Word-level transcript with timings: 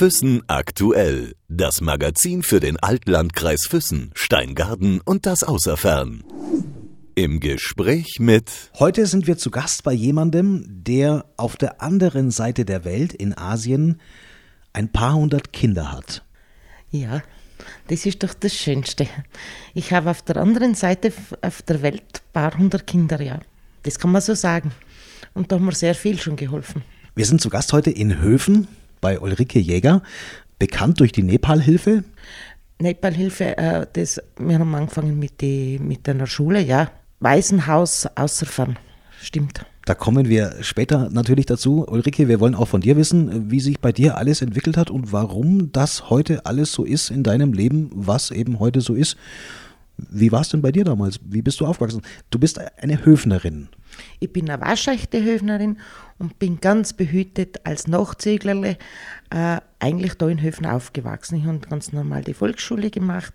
Füssen 0.00 0.40
aktuell. 0.46 1.34
Das 1.48 1.82
Magazin 1.82 2.42
für 2.42 2.58
den 2.58 2.78
Altlandkreis 2.78 3.66
Füssen, 3.66 4.12
Steingarten 4.14 5.02
und 5.04 5.26
das 5.26 5.42
Außerfern. 5.42 6.24
Im 7.16 7.38
Gespräch 7.38 8.16
mit. 8.18 8.50
Heute 8.78 9.04
sind 9.04 9.26
wir 9.26 9.36
zu 9.36 9.50
Gast 9.50 9.84
bei 9.84 9.92
jemandem, 9.92 10.64
der 10.66 11.26
auf 11.36 11.56
der 11.56 11.82
anderen 11.82 12.30
Seite 12.30 12.64
der 12.64 12.86
Welt 12.86 13.12
in 13.12 13.36
Asien 13.36 14.00
ein 14.72 14.90
paar 14.90 15.16
hundert 15.16 15.52
Kinder 15.52 15.92
hat. 15.92 16.24
Ja, 16.90 17.20
das 17.88 18.06
ist 18.06 18.22
doch 18.22 18.32
das 18.32 18.54
Schönste. 18.54 19.06
Ich 19.74 19.92
habe 19.92 20.08
auf 20.08 20.22
der 20.22 20.38
anderen 20.38 20.74
Seite 20.74 21.12
auf 21.42 21.60
der 21.60 21.82
Welt 21.82 22.00
ein 22.00 22.32
paar 22.32 22.56
hundert 22.56 22.86
Kinder, 22.86 23.20
ja. 23.20 23.38
Das 23.82 23.98
kann 23.98 24.12
man 24.12 24.22
so 24.22 24.32
sagen. 24.32 24.72
Und 25.34 25.52
da 25.52 25.56
haben 25.56 25.66
wir 25.66 25.72
sehr 25.72 25.94
viel 25.94 26.18
schon 26.18 26.36
geholfen. 26.36 26.84
Wir 27.14 27.26
sind 27.26 27.42
zu 27.42 27.50
Gast 27.50 27.74
heute 27.74 27.90
in 27.90 28.18
Höfen 28.18 28.66
bei 29.00 29.18
Ulrike 29.18 29.58
Jäger, 29.58 30.02
bekannt 30.58 31.00
durch 31.00 31.12
die 31.12 31.22
Nepalhilfe. 31.22 32.04
Nepalhilfe, 32.78 33.56
äh, 33.56 33.86
das, 33.92 34.20
wir 34.38 34.58
haben 34.58 34.74
angefangen 34.74 35.18
mit, 35.18 35.40
die, 35.40 35.78
mit 35.78 36.08
einer 36.08 36.26
Schule, 36.26 36.60
ja. 36.60 36.90
Waisenhaus 37.20 38.06
Außerfern, 38.14 38.78
stimmt. 39.20 39.64
Da 39.84 39.94
kommen 39.94 40.28
wir 40.28 40.56
später 40.60 41.10
natürlich 41.10 41.46
dazu. 41.46 41.86
Ulrike, 41.86 42.28
wir 42.28 42.40
wollen 42.40 42.54
auch 42.54 42.68
von 42.68 42.80
dir 42.80 42.96
wissen, 42.96 43.50
wie 43.50 43.60
sich 43.60 43.80
bei 43.80 43.92
dir 43.92 44.16
alles 44.16 44.40
entwickelt 44.40 44.76
hat 44.76 44.90
und 44.90 45.12
warum 45.12 45.72
das 45.72 46.10
heute 46.10 46.46
alles 46.46 46.72
so 46.72 46.84
ist 46.84 47.10
in 47.10 47.22
deinem 47.22 47.52
Leben, 47.52 47.90
was 47.92 48.30
eben 48.30 48.60
heute 48.60 48.80
so 48.80 48.94
ist. 48.94 49.16
Wie 49.96 50.32
war 50.32 50.42
es 50.42 50.48
denn 50.50 50.62
bei 50.62 50.72
dir 50.72 50.84
damals? 50.84 51.20
Wie 51.24 51.42
bist 51.42 51.60
du 51.60 51.66
aufgewachsen? 51.66 52.02
Du 52.30 52.38
bist 52.38 52.60
eine 52.78 53.04
Höfnerin. 53.04 53.68
Ich 54.18 54.32
bin 54.32 54.50
eine 54.50 54.60
waschechte 54.60 55.22
Höfnerin 55.22 55.78
und 56.18 56.38
bin 56.38 56.60
ganz 56.60 56.92
behütet 56.92 57.60
als 57.64 57.86
Nachzüglerle 57.86 58.76
äh, 59.30 59.60
eigentlich 59.78 60.14
da 60.14 60.28
in 60.28 60.42
Höfen 60.42 60.66
aufgewachsen. 60.66 61.36
Ich 61.38 61.44
habe 61.44 61.58
ganz 61.60 61.92
normal 61.92 62.22
die 62.22 62.34
Volksschule 62.34 62.90
gemacht, 62.90 63.32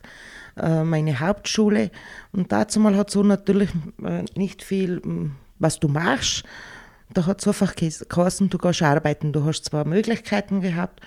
äh, 0.57 0.83
meine 0.83 1.19
Hauptschule 1.19 1.91
und 2.31 2.52
dazu 2.52 2.79
mal 2.79 2.95
hat 2.95 3.09
so 3.09 3.23
natürlich 3.23 3.69
äh, 4.03 4.23
nicht 4.35 4.63
viel, 4.63 5.02
was 5.59 5.79
du 5.79 5.88
machst. 5.88 6.44
Da 7.13 7.25
hat 7.25 7.41
es 7.41 7.47
einfach 7.47 7.75
geheißen, 7.75 8.49
du 8.49 8.57
gehst 8.57 8.81
arbeiten. 8.81 9.31
Du 9.31 9.45
hast 9.45 9.66
zwei 9.66 9.83
Möglichkeiten 9.83 10.61
gehabt 10.61 11.01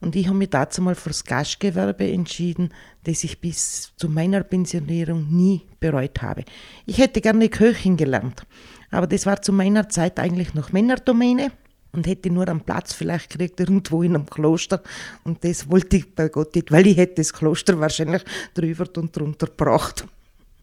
und 0.00 0.16
ich 0.16 0.26
habe 0.28 0.38
mich 0.38 0.50
dazu 0.50 0.80
mal 0.80 0.94
fürs 0.94 1.24
Gastgewerbe 1.24 2.10
entschieden, 2.10 2.70
das 3.04 3.22
ich 3.24 3.40
bis 3.40 3.92
zu 3.96 4.08
meiner 4.08 4.42
Pensionierung 4.42 5.28
nie 5.30 5.62
bereut 5.78 6.22
habe. 6.22 6.44
Ich 6.86 6.98
hätte 6.98 7.20
gerne 7.20 7.48
Köchin 7.48 7.96
gelernt, 7.96 8.46
aber 8.90 9.06
das 9.06 9.26
war 9.26 9.40
zu 9.42 9.52
meiner 9.52 9.88
Zeit 9.88 10.18
eigentlich 10.18 10.54
noch 10.54 10.72
Männerdomäne 10.72 11.52
und 11.92 12.06
hätte 12.06 12.30
nur 12.30 12.48
einen 12.48 12.60
Platz 12.60 12.92
vielleicht 12.92 13.30
gekriegt 13.30 13.60
irgendwo 13.60 14.02
in 14.02 14.14
einem 14.14 14.26
Kloster 14.26 14.82
und 15.24 15.44
das 15.44 15.70
wollte 15.70 15.98
ich 15.98 16.14
bei 16.14 16.28
Gott 16.28 16.54
nicht, 16.54 16.70
weil 16.70 16.86
ich 16.86 16.96
hätte 16.96 17.16
das 17.16 17.32
Kloster 17.32 17.78
wahrscheinlich 17.80 18.22
drüber 18.54 18.86
und 18.96 19.16
drunter 19.16 19.46
gebracht. 19.46 20.06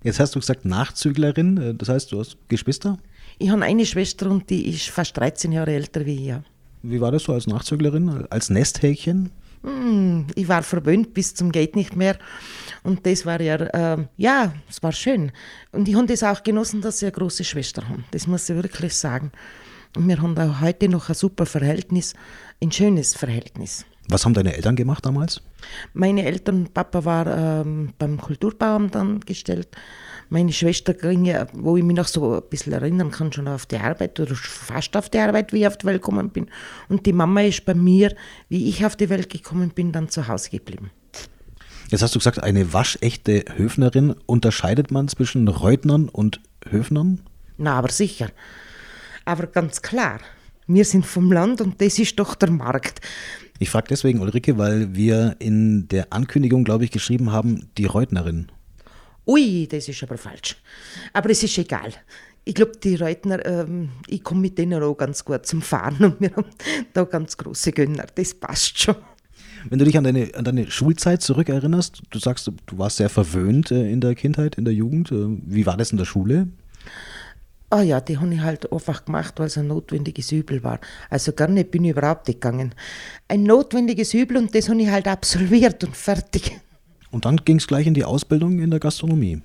Jetzt 0.03 0.19
hast 0.19 0.35
du 0.35 0.39
gesagt 0.39 0.63
Nachzüglerin, 0.63 1.75
das 1.77 1.89
heißt, 1.89 2.11
du 2.11 2.19
hast 2.19 2.37
Geschwister? 2.47 2.97
Ich 3.39 3.49
habe 3.49 3.63
eine 3.63 3.85
Schwester 3.85 4.29
und 4.29 4.49
die 4.49 4.69
ist 4.69 4.89
fast 4.89 5.17
13 5.17 5.51
Jahre 5.51 5.71
älter 5.71 6.05
wie 6.05 6.29
ich. 6.29 6.35
Wie 6.83 7.01
war 7.01 7.11
das 7.11 7.23
so 7.23 7.33
als 7.33 7.47
Nachzüglerin, 7.47 8.25
als 8.29 8.49
Nesthäkchen? 8.49 9.31
Hm, 9.63 10.27
ich 10.35 10.47
war 10.47 10.63
verwöhnt 10.63 11.13
bis 11.13 11.33
zum 11.33 11.51
Geht 11.51 11.75
nicht 11.75 11.95
mehr. 11.95 12.17
Und 12.83 13.05
das 13.05 13.25
war 13.25 13.41
ja, 13.41 13.55
äh, 13.55 14.07
ja, 14.17 14.53
es 14.69 14.81
war 14.83 14.91
schön. 14.91 15.31
Und 15.71 15.87
ich 15.87 15.95
habe 15.95 16.07
das 16.07 16.23
auch 16.23 16.43
genossen, 16.43 16.81
dass 16.81 16.99
sie 16.99 17.05
eine 17.07 17.13
große 17.13 17.43
Schwester 17.43 17.87
haben. 17.87 18.05
Das 18.11 18.27
muss 18.27 18.49
ich 18.49 18.55
wirklich 18.55 18.93
sagen. 18.95 19.31
Und 19.95 20.07
wir 20.07 20.21
haben 20.21 20.37
auch 20.37 20.61
heute 20.61 20.89
noch 20.89 21.09
ein 21.09 21.15
super 21.15 21.45
Verhältnis, 21.45 22.13
ein 22.61 22.71
schönes 22.71 23.15
Verhältnis. 23.15 23.85
Was 24.09 24.23
haben 24.23 24.33
deine 24.33 24.55
Eltern 24.55 24.75
gemacht 24.75 25.05
damals? 25.05 25.41
Meine 25.93 26.23
Eltern, 26.23 26.69
Papa 26.73 27.03
war 27.03 27.27
ähm, 27.27 27.93
beim 27.97 28.17
Kulturbauamt 28.17 28.95
angestellt. 28.95 29.69
Meine 30.29 30.51
Schwester 30.51 30.93
ging 30.93 31.25
ja, 31.25 31.47
wo 31.53 31.77
ich 31.77 31.83
mich 31.83 31.95
noch 31.95 32.07
so 32.07 32.35
ein 32.35 32.41
bisschen 32.49 32.73
erinnern 32.73 33.11
kann, 33.11 33.31
schon 33.31 33.47
auf 33.47 33.65
die 33.65 33.77
Arbeit 33.77 34.19
oder 34.19 34.35
fast 34.35 34.95
auf 34.97 35.09
die 35.09 35.19
Arbeit, 35.19 35.53
wie 35.53 35.61
ich 35.61 35.67
auf 35.67 35.77
die 35.77 35.85
Welt 35.85 36.01
gekommen 36.01 36.29
bin. 36.29 36.47
Und 36.89 37.05
die 37.05 37.13
Mama 37.13 37.41
ist 37.41 37.65
bei 37.65 37.73
mir, 37.73 38.15
wie 38.49 38.67
ich 38.67 38.85
auf 38.85 38.95
die 38.95 39.09
Welt 39.09 39.29
gekommen 39.29 39.69
bin, 39.69 39.91
dann 39.91 40.09
zu 40.09 40.27
Hause 40.27 40.49
geblieben. 40.49 40.91
Jetzt 41.89 42.01
hast 42.01 42.13
du 42.13 42.19
gesagt, 42.19 42.43
eine 42.43 42.73
waschechte 42.73 43.45
Höfnerin. 43.55 44.13
Unterscheidet 44.25 44.91
man 44.91 45.07
zwischen 45.07 45.47
Reutnern 45.47 46.09
und 46.09 46.41
Höfnern? 46.69 47.21
Na, 47.57 47.75
aber 47.75 47.89
sicher. 47.89 48.29
Aber 49.23 49.47
ganz 49.47 49.81
klar, 49.81 50.19
wir 50.67 50.83
sind 50.83 51.05
vom 51.05 51.31
Land 51.31 51.61
und 51.61 51.81
das 51.81 51.97
ist 51.97 52.19
doch 52.19 52.35
der 52.35 52.51
Markt. 52.51 52.99
Ich 53.59 53.69
frage 53.69 53.87
deswegen 53.89 54.19
Ulrike, 54.19 54.57
weil 54.57 54.95
wir 54.95 55.37
in 55.39 55.87
der 55.87 56.11
Ankündigung, 56.11 56.65
glaube 56.65 56.83
ich, 56.83 56.91
geschrieben 56.91 57.31
haben, 57.31 57.69
die 57.77 57.85
Reutnerin. 57.85 58.51
Ui, 59.27 59.67
das 59.67 59.87
ist 59.89 60.01
aber 60.03 60.17
falsch. 60.17 60.55
Aber 61.13 61.29
es 61.29 61.43
ist 61.43 61.57
egal. 61.57 61.91
Ich 62.45 62.55
glaube, 62.55 62.77
die 62.81 62.95
Reutner, 62.95 63.45
ähm, 63.45 63.89
ich 64.07 64.23
komme 64.23 64.41
mit 64.41 64.57
denen 64.57 64.81
auch 64.81 64.95
ganz 64.95 65.25
gut 65.25 65.45
zum 65.45 65.61
Fahren 65.61 65.97
und 66.03 66.21
wir 66.21 66.33
haben 66.33 66.49
da 66.93 67.03
ganz 67.03 67.35
große 67.35 67.73
Gönner. 67.73 68.05
Das 68.15 68.33
passt 68.33 68.79
schon. 68.79 68.95
Wenn 69.69 69.79
du 69.79 69.85
dich 69.85 69.97
an 69.97 70.05
deine, 70.05 70.31
an 70.33 70.45
deine 70.45 70.71
Schulzeit 70.71 71.21
zurückerinnerst, 71.21 72.03
du 72.09 72.19
sagst, 72.19 72.47
du 72.47 72.77
warst 72.77 72.97
sehr 72.97 73.09
verwöhnt 73.09 73.71
äh, 73.71 73.91
in 73.91 73.99
der 73.99 74.15
Kindheit, 74.15 74.55
in 74.55 74.63
der 74.63 74.73
Jugend. 74.73 75.11
Äh, 75.11 75.27
wie 75.45 75.65
war 75.65 75.75
das 75.75 75.91
in 75.91 75.97
der 75.97 76.05
Schule? 76.05 76.47
Ah 77.69 77.81
ja, 77.81 77.99
die 77.99 78.17
habe 78.17 78.33
ich 78.33 78.39
halt 78.39 78.71
einfach 78.71 79.03
gemacht, 79.03 79.33
weil 79.37 79.47
es 79.47 79.57
ein 79.57 79.67
notwendiges 79.67 80.31
Übel 80.31 80.63
war. 80.63 80.79
Also 81.09 81.33
gar 81.33 81.49
nicht 81.49 81.69
bin 81.69 81.83
ich 81.83 81.91
überhaupt 81.91 82.29
nicht 82.29 82.39
gegangen. 82.39 82.73
Ein 83.27 83.43
notwendiges 83.43 84.13
Übel 84.13 84.37
und 84.37 84.55
das 84.55 84.69
habe 84.69 84.81
ich 84.81 84.87
halt 84.89 85.07
absolviert 85.07 85.83
und 85.83 85.97
fertig. 85.97 86.61
Und 87.11 87.25
dann 87.25 87.37
ging 87.37 87.57
es 87.57 87.67
gleich 87.67 87.87
in 87.87 87.93
die 87.93 88.03
Ausbildung 88.03 88.59
in 88.59 88.69
der 88.69 88.79
Gastronomie. 88.79 89.41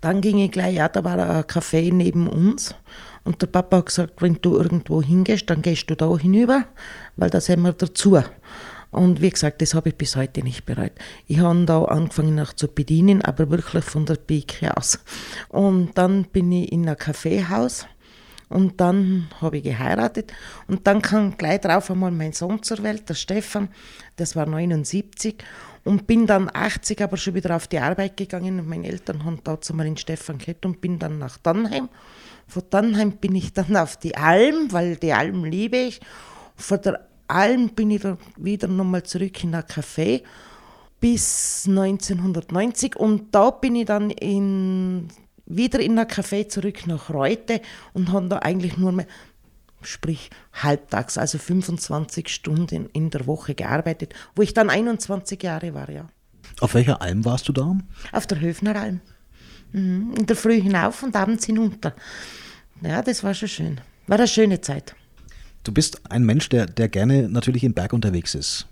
Dann 0.00 0.20
ging 0.20 0.38
ich 0.38 0.50
gleich, 0.50 0.74
ja, 0.76 0.88
da 0.88 1.04
war 1.04 1.18
ein 1.18 1.42
Café 1.44 1.92
neben 1.92 2.28
uns. 2.28 2.74
Und 3.24 3.42
der 3.42 3.48
Papa 3.48 3.78
hat 3.78 3.86
gesagt, 3.86 4.22
wenn 4.22 4.38
du 4.40 4.56
irgendwo 4.56 5.02
hingehst, 5.02 5.50
dann 5.50 5.62
gehst 5.62 5.90
du 5.90 5.94
da 5.94 6.16
hinüber, 6.16 6.64
weil 7.16 7.30
da 7.30 7.40
sind 7.40 7.62
wir 7.62 7.72
dazu. 7.72 8.18
Und 8.90 9.20
wie 9.20 9.30
gesagt, 9.30 9.62
das 9.62 9.74
habe 9.74 9.90
ich 9.90 9.96
bis 9.96 10.16
heute 10.16 10.42
nicht 10.42 10.64
bereut. 10.64 10.92
Ich 11.26 11.38
habe 11.38 11.64
da 11.64 11.84
angefangen 11.84 12.34
noch 12.34 12.54
zu 12.54 12.66
bedienen, 12.66 13.22
aber 13.22 13.50
wirklich 13.50 13.84
von 13.84 14.06
der 14.06 14.16
Pike 14.16 14.76
aus. 14.76 14.98
Und 15.48 15.96
dann 15.96 16.24
bin 16.24 16.50
ich 16.50 16.72
in 16.72 16.88
ein 16.88 16.96
Kaffeehaus 16.96 17.86
und 18.48 18.80
dann 18.80 19.28
habe 19.40 19.58
ich 19.58 19.62
geheiratet 19.62 20.32
und 20.66 20.86
dann 20.86 21.00
kam 21.00 21.38
gleich 21.38 21.60
drauf 21.60 21.88
einmal 21.88 22.10
mein 22.10 22.32
Sohn 22.32 22.62
zur 22.64 22.82
Welt, 22.82 23.08
der 23.08 23.14
Stefan, 23.14 23.68
das 24.16 24.34
war 24.34 24.44
79 24.44 25.36
und 25.90 26.06
bin 26.06 26.24
dann 26.24 26.48
80 26.48 27.02
aber 27.02 27.16
schon 27.16 27.34
wieder 27.34 27.56
auf 27.56 27.66
die 27.66 27.80
Arbeit 27.80 28.16
gegangen 28.16 28.60
und 28.60 28.68
meine 28.68 28.86
Eltern 28.86 29.24
haben 29.24 29.40
dazu 29.42 29.74
mal 29.74 29.88
in 29.88 29.96
Stefan 29.96 30.38
gehabt 30.38 30.64
und 30.64 30.80
bin 30.80 31.00
dann 31.00 31.18
nach 31.18 31.36
Dannheim. 31.38 31.88
Von 32.46 32.62
Dannheim 32.70 33.10
bin 33.16 33.34
ich 33.34 33.52
dann 33.52 33.76
auf 33.76 33.96
die 33.96 34.16
Alm, 34.16 34.70
weil 34.70 34.94
die 34.94 35.12
Alm 35.12 35.44
liebe 35.44 35.78
ich. 35.78 36.00
Von 36.54 36.80
der 36.82 37.08
Alm 37.26 37.70
bin 37.70 37.90
ich 37.90 38.02
dann 38.02 38.18
wieder 38.36 38.68
nochmal 38.68 39.02
zurück 39.02 39.42
in 39.42 39.52
ein 39.52 39.64
Café 39.64 40.22
bis 41.00 41.66
1990 41.66 42.94
und 42.94 43.34
da 43.34 43.50
bin 43.50 43.74
ich 43.74 43.86
dann 43.86 44.10
in, 44.10 45.08
wieder 45.46 45.80
in 45.80 45.98
ein 45.98 46.06
Café 46.06 46.48
zurück 46.48 46.86
nach 46.86 47.10
Reute 47.10 47.62
und 47.94 48.12
habe 48.12 48.28
da 48.28 48.38
eigentlich 48.38 48.76
nur 48.76 48.92
mehr, 48.92 49.06
sprich 49.82 50.30
halbtags, 50.52 51.18
also 51.18 51.38
25 51.38 52.28
Stunden 52.28 52.88
in 52.92 53.10
der 53.10 53.26
Woche 53.26 53.54
gearbeitet, 53.54 54.14
wo 54.34 54.42
ich 54.42 54.54
dann 54.54 54.70
21 54.70 55.42
Jahre 55.42 55.74
war, 55.74 55.90
ja. 55.90 56.08
Auf 56.60 56.74
welcher 56.74 57.00
Alm 57.00 57.24
warst 57.24 57.48
du 57.48 57.52
da? 57.52 57.76
Auf 58.12 58.26
der 58.26 58.40
Höfneralm. 58.40 59.00
Mhm. 59.72 60.14
In 60.18 60.26
der 60.26 60.36
Früh 60.36 60.60
hinauf 60.60 61.02
und 61.02 61.16
abends 61.16 61.46
hinunter. 61.46 61.94
Ja, 62.82 63.02
das 63.02 63.22
war 63.22 63.34
schon 63.34 63.48
schön. 63.48 63.80
War 64.06 64.18
eine 64.18 64.28
schöne 64.28 64.60
Zeit. 64.60 64.94
Du 65.62 65.72
bist 65.72 66.00
ein 66.10 66.24
Mensch, 66.24 66.48
der, 66.48 66.66
der 66.66 66.88
gerne 66.88 67.28
natürlich 67.28 67.64
im 67.64 67.74
Berg 67.74 67.92
unterwegs 67.92 68.34
ist. 68.34 68.66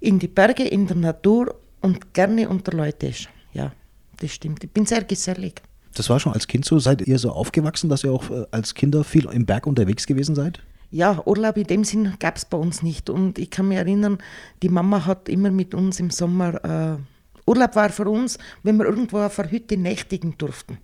In 0.00 0.18
die 0.18 0.28
Berge, 0.28 0.64
in 0.64 0.86
der 0.86 0.96
Natur 0.96 1.58
und 1.80 2.12
gerne 2.14 2.48
unter 2.48 2.72
Leute 2.72 3.08
ist. 3.08 3.28
Ja, 3.52 3.72
das 4.20 4.32
stimmt. 4.32 4.62
Ich 4.62 4.70
bin 4.70 4.86
sehr 4.86 5.04
gesellig. 5.04 5.62
Das 5.98 6.08
war 6.08 6.20
schon 6.20 6.32
als 6.32 6.46
Kind 6.46 6.64
so. 6.64 6.78
Seid 6.78 7.02
ihr 7.02 7.18
so 7.18 7.32
aufgewachsen, 7.32 7.90
dass 7.90 8.04
ihr 8.04 8.12
auch 8.12 8.30
äh, 8.30 8.46
als 8.52 8.74
Kinder 8.74 9.02
viel 9.02 9.26
im 9.26 9.46
Berg 9.46 9.66
unterwegs 9.66 10.06
gewesen 10.06 10.34
seid? 10.34 10.60
Ja, 10.90 11.20
Urlaub 11.26 11.56
in 11.56 11.64
dem 11.64 11.84
Sinn 11.84 12.14
gab 12.18 12.36
es 12.36 12.44
bei 12.44 12.56
uns 12.56 12.82
nicht. 12.82 13.10
Und 13.10 13.38
ich 13.38 13.50
kann 13.50 13.68
mich 13.68 13.78
erinnern, 13.78 14.18
die 14.62 14.68
Mama 14.68 15.04
hat 15.04 15.28
immer 15.28 15.50
mit 15.50 15.74
uns 15.74 15.98
im 16.00 16.10
Sommer 16.10 16.96
äh, 16.96 17.02
Urlaub 17.48 17.74
war 17.76 17.88
für 17.88 18.08
uns, 18.08 18.38
wenn 18.62 18.76
wir 18.76 18.84
irgendwo 18.84 19.18
auf 19.18 19.38
einer 19.38 19.50
Hütte 19.50 19.78
nächtigen 19.78 20.36
durften. 20.36 20.78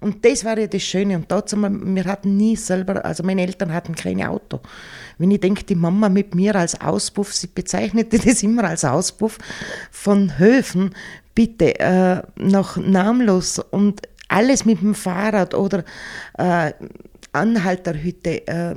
Und 0.00 0.24
das 0.24 0.44
war 0.46 0.58
ja 0.58 0.66
das 0.66 0.82
Schöne. 0.82 1.16
Und 1.16 1.30
dazu, 1.30 1.56
wir 1.58 2.04
hatten 2.06 2.38
nie 2.38 2.56
selber, 2.56 3.04
also 3.04 3.22
meine 3.22 3.42
Eltern 3.42 3.72
hatten 3.72 3.94
kein 3.94 4.22
Auto. 4.24 4.60
Wenn 5.18 5.30
ich 5.30 5.40
denke, 5.40 5.64
die 5.64 5.74
Mama 5.74 6.08
mit 6.08 6.34
mir 6.34 6.56
als 6.56 6.80
Auspuff, 6.80 7.34
sie 7.34 7.48
bezeichnete 7.48 8.18
das 8.24 8.42
immer 8.42 8.64
als 8.64 8.84
Auspuff 8.84 9.38
von 9.90 10.38
Höfen, 10.38 10.94
bitte, 11.34 11.78
äh, 11.78 12.22
noch 12.36 12.78
namenlos 12.78 13.58
und 13.58 14.00
alles 14.28 14.64
mit 14.64 14.80
dem 14.80 14.94
Fahrrad 14.94 15.54
oder 15.54 15.84
äh, 16.38 16.72
Anhalterhütte, 17.32 18.46
äh, 18.46 18.74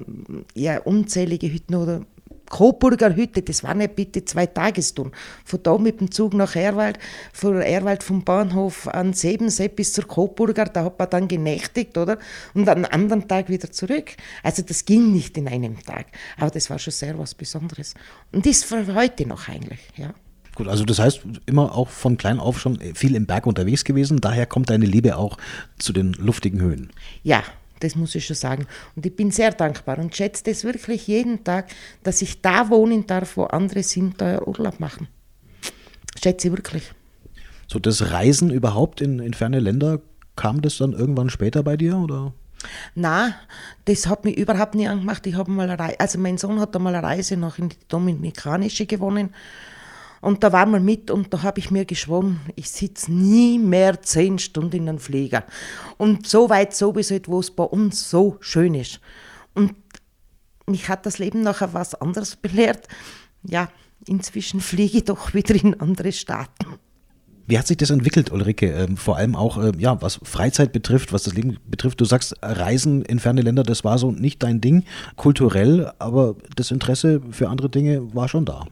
ja, 0.56 0.80
unzählige 0.80 1.52
Hütten 1.52 1.76
oder 1.76 2.02
Coburger 2.50 3.16
Hütte, 3.16 3.42
das 3.42 3.64
waren 3.64 3.80
ja 3.80 3.88
bitte 3.88 4.26
zwei 4.26 4.48
Tagestouren. 4.48 5.12
Von 5.46 5.64
da 5.64 5.78
mit 5.78 6.02
dem 6.02 6.12
Zug 6.12 6.34
nach 6.34 6.56
Erwald, 6.56 6.98
von 7.32 7.62
Erwald 7.62 8.04
vom 8.04 8.24
Bahnhof 8.24 8.88
an 8.88 9.14
Sebensee 9.14 9.68
bis 9.68 9.94
zur 9.94 10.06
Coburger, 10.06 10.66
da 10.66 10.84
hat 10.86 11.00
man 11.00 11.10
dann 11.10 11.28
genächtigt, 11.28 11.98
oder? 11.98 12.18
Und 12.54 12.68
am 12.68 12.86
anderen 12.86 13.28
Tag 13.28 13.50
wieder 13.50 13.72
zurück. 13.72 14.16
Also 14.44 14.64
das 14.64 14.84
ging 14.84 15.12
nicht 15.12 15.38
in 15.38 15.48
einem 15.48 15.80
Tag. 15.84 16.08
Aber 16.38 16.50
das 16.50 16.70
war 16.70 16.80
schon 16.80 16.92
sehr 16.92 17.18
was 17.18 17.36
Besonderes. 17.36 17.94
Und 18.32 18.46
ist 18.46 18.66
für 18.66 18.94
heute 18.96 19.28
noch 19.28 19.48
eigentlich, 19.48 19.82
ja. 19.96 20.14
Gut, 20.60 20.68
also 20.68 20.84
das 20.84 21.00
heißt, 21.00 21.22
immer 21.46 21.74
auch 21.74 21.88
von 21.88 22.18
klein 22.18 22.38
auf 22.38 22.60
schon 22.60 22.80
viel 22.94 23.16
im 23.16 23.26
Berg 23.26 23.48
unterwegs 23.48 23.86
gewesen. 23.86 24.20
Daher 24.20 24.46
kommt 24.46 24.70
deine 24.70 24.86
Liebe 24.86 25.16
auch 25.16 25.38
zu 25.78 25.94
den 25.94 26.12
luftigen 26.12 26.60
Höhen. 26.60 26.90
Ja, 27.24 27.44
das 27.80 27.96
muss 27.96 28.14
ich 28.14 28.26
schon 28.26 28.36
sagen. 28.36 28.68
Und 28.94 29.06
ich 29.06 29.16
bin 29.16 29.32
sehr 29.32 29.52
dankbar 29.52 30.00
und 30.00 30.14
schätze 30.14 30.44
das 30.44 30.66
wirklich 30.66 31.08
jeden 31.08 31.46
Tag, 31.46 31.70
dass 32.04 32.22
ich 32.22 32.42
da 32.42 32.70
wohnen 32.70 33.08
darf, 33.08 33.38
wo 33.38 33.46
andere 33.46 33.84
sind, 33.84 34.20
da 34.20 34.42
Urlaub 34.42 34.82
machen. 34.82 35.08
Schätze 36.22 36.50
ich 36.50 36.54
wirklich. 36.54 36.92
So 37.68 37.80
das 37.80 38.12
Reisen 38.12 38.52
überhaupt 38.52 39.00
in, 39.00 39.20
in 39.20 39.34
ferne 39.34 39.62
Länder, 39.62 40.02
kam 40.36 40.62
das 40.62 40.76
dann 40.76 40.92
irgendwann 40.92 41.30
später 41.30 41.64
bei 41.64 41.78
dir 41.78 41.96
oder? 41.96 42.34
Na, 42.96 43.34
das 43.86 44.08
hat 44.08 44.26
mich 44.26 44.38
überhaupt 44.38 44.76
nie 44.76 44.90
angemacht. 44.90 45.26
Ich 45.26 45.36
habe 45.36 45.52
mal 45.52 45.70
eine 45.70 45.80
Reise, 45.80 46.00
also 46.02 46.20
mein 46.20 46.38
Sohn 46.38 46.60
hat 46.60 46.76
einmal 46.76 46.96
eine 46.96 47.08
Reise 47.08 47.38
nach 47.38 47.60
in 47.60 47.70
die 47.70 47.78
Dominikanische 47.88 48.88
gewonnen 48.88 49.34
und 50.22 50.44
da 50.44 50.52
waren 50.52 50.72
wir 50.72 50.80
mit 50.80 51.12
und 51.12 51.34
da 51.34 51.44
habe 51.44 51.60
ich 51.60 51.72
mir 51.72 51.86
geschworen, 51.86 52.40
ich 52.56 52.70
sitze 52.70 53.12
nie 53.12 53.58
mehr 53.60 54.02
zehn 54.02 54.40
Stunden 54.40 54.76
in 54.76 54.90
einem 54.90 55.00
Flieger. 55.00 55.44
Und 55.98 56.28
so 56.28 56.50
weit 56.50 56.76
sowieso, 56.76 57.18
wo 57.26 57.40
es 57.40 57.52
bei 57.52 57.64
uns 57.64 58.10
so 58.10 58.38
schön 58.40 58.74
ist. 58.76 59.00
Und 59.54 59.76
mich 60.66 60.90
hat 60.90 61.06
das 61.06 61.20
Leben 61.20 61.42
nachher 61.42 61.74
was 61.74 61.96
anderes 61.96 62.36
belehrt. 62.36 62.88
Ja, 63.44 63.70
inzwischen 64.08 64.62
fliege 64.62 64.98
ich 65.00 65.06
doch 65.06 65.34
wieder 65.34 65.56
in 65.56 65.80
andere 65.80 66.12
Staaten. 66.12 66.80
Wie 67.50 67.58
hat 67.58 67.66
sich 67.66 67.78
das 67.78 67.90
entwickelt, 67.90 68.32
Ulrike? 68.32 68.68
Ähm, 68.68 68.96
vor 68.96 69.18
allem 69.18 69.36
auch, 69.36 69.58
äh, 69.58 69.72
ja, 69.80 70.00
was 70.04 70.20
Freizeit 70.22 70.72
betrifft, 70.72 71.12
was 71.14 71.24
das 71.24 71.34
Leben 71.34 71.58
betrifft. 71.66 72.00
Du 72.00 72.06
sagst, 72.06 72.36
Reisen 72.44 73.02
in 73.02 73.18
ferne 73.18 73.42
Länder, 73.42 73.64
das 73.64 73.84
war 73.84 73.98
so 73.98 74.12
nicht 74.12 74.44
dein 74.44 74.62
Ding, 74.62 74.84
kulturell, 75.16 75.92
aber 75.98 76.36
das 76.56 76.70
Interesse 76.70 77.22
für 77.32 77.50
andere 77.50 77.72
Dinge 77.72 78.14
war 78.14 78.30
schon 78.30 78.46
da. 78.46 78.66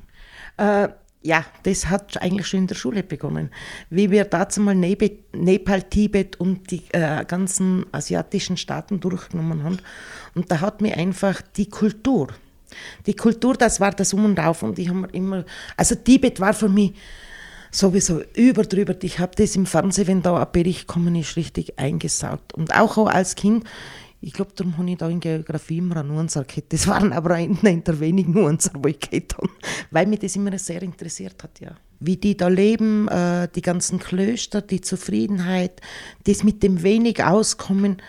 Äh, 0.57 0.89
ja, 1.21 1.45
das 1.63 1.89
hat 1.89 2.21
eigentlich 2.21 2.47
schon 2.47 2.61
in 2.61 2.67
der 2.67 2.75
Schule 2.75 3.03
begonnen. 3.03 3.49
Wie 3.89 4.11
wir 4.11 4.25
dazu 4.25 4.61
mal 4.61 4.75
Nepal, 4.75 5.81
Tibet 5.83 6.39
und 6.39 6.71
die 6.71 6.83
äh, 6.91 7.25
ganzen 7.25 7.85
asiatischen 7.91 8.57
Staaten 8.57 8.99
durchgenommen 8.99 9.63
haben. 9.63 9.79
Und 10.35 10.51
da 10.51 10.61
hat 10.61 10.81
mir 10.81 10.95
einfach 10.97 11.41
die 11.41 11.69
Kultur, 11.69 12.29
die 13.05 13.15
Kultur, 13.15 13.55
das 13.55 13.79
war 13.79 13.91
das 13.91 14.13
Um 14.13 14.25
und 14.25 14.39
Auf. 14.39 14.63
Und 14.63 14.79
ich 14.79 14.89
habe 14.89 15.07
immer, 15.11 15.45
also 15.75 15.95
Tibet 15.95 16.39
war 16.39 16.53
für 16.53 16.69
mich 16.69 16.93
sowieso 17.71 18.21
über 18.35 18.63
drüber. 18.63 18.95
Ich 19.01 19.19
habe 19.19 19.35
das 19.35 19.55
im 19.55 19.65
Fernsehen, 19.65 20.07
wenn 20.07 20.21
da 20.21 20.41
ein 20.41 20.51
Bericht 20.51 20.87
kommen 20.87 21.15
ist, 21.15 21.35
richtig 21.35 21.77
eingesaugt. 21.77 22.53
Und 22.53 22.75
auch 22.75 22.97
als 23.07 23.35
Kind, 23.35 23.65
ich 24.19 24.33
glaube, 24.33 24.51
darum 24.55 24.77
habe 24.77 24.89
ich 24.89 24.97
da 24.97 25.07
in 25.09 25.19
Geografie 25.19 25.77
immer 25.77 25.97
eine 25.97 26.09
Nuance 26.09 26.43
gehabt. 26.43 26.73
Das 26.73 26.87
waren 26.87 27.13
aber 27.13 27.35
eine 27.35 27.81
der 27.81 27.99
wenigen 27.99 28.33
Nuancen, 28.33 28.81
die 28.81 28.89
ich 28.89 28.99
gehabt 28.99 29.37
habe, 29.37 29.49
weil 29.91 30.07
mich 30.07 30.19
das 30.19 30.35
immer 30.35 30.57
sehr 30.57 30.81
interessiert 30.81 31.43
hat, 31.43 31.59
ja. 31.59 31.75
Wie 31.99 32.17
die 32.17 32.37
da 32.37 32.47
leben, 32.47 33.07
äh, 33.07 33.47
die 33.53 33.61
ganzen 33.61 33.99
Klöster, 33.99 34.61
die 34.61 34.81
Zufriedenheit, 34.81 35.81
das 36.25 36.43
mit 36.43 36.61
dem 36.63 36.83
wenig 36.83 37.23
Auskommen. 37.23 38.01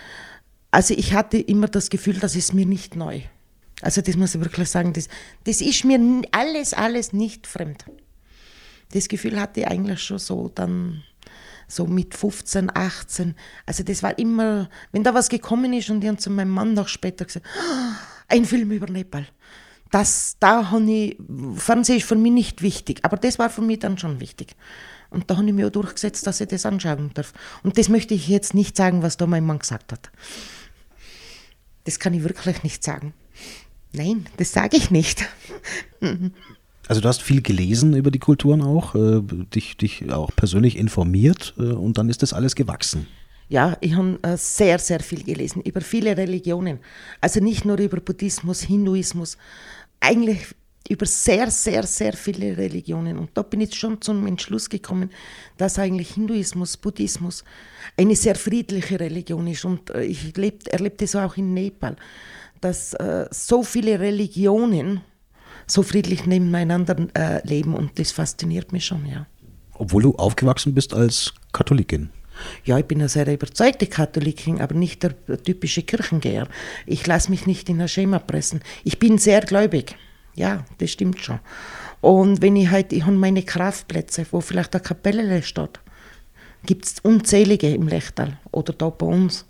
Also 0.70 0.94
ich 0.94 1.14
hatte 1.14 1.38
immer 1.38 1.68
das 1.68 1.88
Gefühl, 1.88 2.14
das 2.14 2.36
ist 2.36 2.52
mir 2.52 2.66
nicht 2.66 2.96
neu. 2.96 3.20
Also 3.80 4.00
das 4.00 4.16
muss 4.16 4.34
ich 4.34 4.40
wirklich 4.40 4.68
sagen, 4.68 4.92
das, 4.92 5.08
das 5.44 5.60
ist 5.60 5.84
mir 5.84 6.00
alles, 6.32 6.74
alles 6.74 7.12
nicht 7.12 7.46
fremd. 7.46 7.84
Das 8.92 9.08
Gefühl 9.08 9.40
hatte 9.40 9.60
ich 9.60 9.68
eigentlich 9.68 10.02
schon 10.02 10.18
so 10.18 10.50
dann 10.54 11.02
so 11.68 11.86
mit 11.86 12.16
15, 12.16 12.74
18. 12.74 13.34
Also 13.66 13.84
das 13.84 14.02
war 14.02 14.18
immer, 14.18 14.68
wenn 14.90 15.04
da 15.04 15.14
was 15.14 15.28
gekommen 15.28 15.72
ist 15.74 15.90
und 15.90 16.02
ich 16.02 16.08
habe 16.08 16.18
zu 16.18 16.30
meinem 16.30 16.50
Mann 16.50 16.74
noch 16.74 16.88
später 16.88 17.26
gesagt, 17.26 17.46
oh, 17.46 17.94
ein 18.28 18.44
Film 18.44 18.72
über 18.72 18.90
Nepal. 18.90 19.26
Das, 19.90 20.36
da 20.40 20.70
habe 20.70 20.90
ich, 20.90 21.16
Fernsehen 21.56 21.98
ist 21.98 22.06
für 22.06 22.16
mich 22.16 22.32
nicht 22.32 22.62
wichtig, 22.62 23.00
aber 23.04 23.16
das 23.16 23.38
war 23.38 23.48
für 23.50 23.62
mich 23.62 23.78
dann 23.78 23.98
schon 23.98 24.20
wichtig. 24.20 24.56
Und 25.10 25.30
da 25.30 25.36
habe 25.36 25.46
ich 25.46 25.54
mir 25.54 25.68
auch 25.68 25.72
durchgesetzt, 25.72 26.26
dass 26.26 26.40
ich 26.40 26.48
das 26.48 26.66
anschauen 26.66 27.12
darf. 27.14 27.32
Und 27.62 27.78
das 27.78 27.88
möchte 27.88 28.14
ich 28.14 28.28
jetzt 28.28 28.54
nicht 28.54 28.76
sagen, 28.76 29.02
was 29.02 29.16
da 29.16 29.26
mein 29.26 29.46
Mann 29.46 29.58
gesagt 29.58 29.92
hat. 29.92 30.10
Das 31.84 31.98
kann 31.98 32.12
ich 32.12 32.22
wirklich 32.22 32.62
nicht 32.62 32.84
sagen. 32.84 33.14
Nein, 33.92 34.26
das 34.36 34.52
sage 34.52 34.76
ich 34.76 34.90
nicht. 34.90 35.26
Also 36.88 37.02
du 37.02 37.08
hast 37.08 37.22
viel 37.22 37.42
gelesen 37.42 37.94
über 37.94 38.10
die 38.10 38.18
Kulturen 38.18 38.62
auch, 38.62 38.94
äh, 38.94 39.20
dich, 39.54 39.76
dich 39.76 40.10
auch 40.10 40.30
persönlich 40.34 40.76
informiert 40.76 41.54
äh, 41.58 41.64
und 41.64 41.98
dann 41.98 42.08
ist 42.08 42.22
das 42.22 42.32
alles 42.32 42.54
gewachsen. 42.54 43.06
Ja, 43.50 43.76
ich 43.80 43.94
habe 43.94 44.18
äh, 44.22 44.36
sehr, 44.36 44.78
sehr 44.78 45.00
viel 45.00 45.22
gelesen 45.22 45.62
über 45.62 45.82
viele 45.82 46.16
Religionen. 46.16 46.78
Also 47.20 47.40
nicht 47.40 47.66
nur 47.66 47.78
über 47.78 48.00
Buddhismus, 48.00 48.62
Hinduismus, 48.62 49.36
eigentlich 50.00 50.46
über 50.88 51.04
sehr, 51.04 51.50
sehr, 51.50 51.82
sehr 51.82 52.14
viele 52.14 52.56
Religionen. 52.56 53.18
Und 53.18 53.30
da 53.34 53.42
bin 53.42 53.60
ich 53.60 53.74
schon 53.74 54.00
zum 54.00 54.26
Entschluss 54.26 54.70
gekommen, 54.70 55.10
dass 55.58 55.78
eigentlich 55.78 56.12
Hinduismus, 56.12 56.78
Buddhismus 56.78 57.44
eine 57.98 58.16
sehr 58.16 58.34
friedliche 58.34 58.98
Religion 58.98 59.46
ist. 59.46 59.64
Und 59.64 59.90
äh, 59.90 60.04
ich 60.04 60.34
erlebe 60.36 60.96
das 60.96 61.16
auch 61.16 61.36
in 61.36 61.52
Nepal, 61.52 61.96
dass 62.62 62.94
äh, 62.94 63.26
so 63.30 63.62
viele 63.62 64.00
Religionen 64.00 65.02
so 65.70 65.82
friedlich 65.82 66.26
nebeneinander 66.26 66.96
äh, 67.14 67.46
leben 67.46 67.74
und 67.74 67.98
das 67.98 68.12
fasziniert 68.12 68.72
mich 68.72 68.86
schon, 68.86 69.06
ja. 69.06 69.26
Obwohl 69.74 70.02
du 70.02 70.14
aufgewachsen 70.16 70.74
bist 70.74 70.92
als 70.92 71.34
Katholikin. 71.52 72.10
Ja, 72.64 72.78
ich 72.78 72.84
bin 72.84 72.98
eine 72.98 73.08
sehr 73.08 73.32
überzeugte 73.32 73.86
Katholikin, 73.86 74.60
aber 74.60 74.74
nicht 74.74 75.02
der 75.02 75.14
typische 75.42 75.82
Kirchengeher. 75.82 76.48
Ich 76.86 77.06
lasse 77.06 77.30
mich 77.30 77.46
nicht 77.46 77.68
in 77.68 77.80
ein 77.80 77.88
Schema 77.88 78.18
pressen. 78.18 78.60
Ich 78.84 78.98
bin 78.98 79.18
sehr 79.18 79.40
gläubig. 79.40 79.96
Ja, 80.34 80.64
das 80.78 80.90
stimmt 80.90 81.20
schon. 81.20 81.40
Und 82.00 82.42
wenn 82.42 82.54
ich 82.56 82.70
halt, 82.70 82.92
ich 82.92 83.02
habe 83.02 83.16
meine 83.16 83.42
Kraftplätze, 83.42 84.24
wo 84.30 84.40
vielleicht 84.40 84.74
eine 84.74 84.82
Kapelle 84.82 85.42
steht, 85.42 85.80
gibt 86.64 86.86
es 86.86 87.00
unzählige 87.00 87.72
im 87.72 87.88
Lechtal 87.88 88.38
oder 88.52 88.72
da 88.72 88.90
bei 88.90 89.06
uns. 89.06 89.46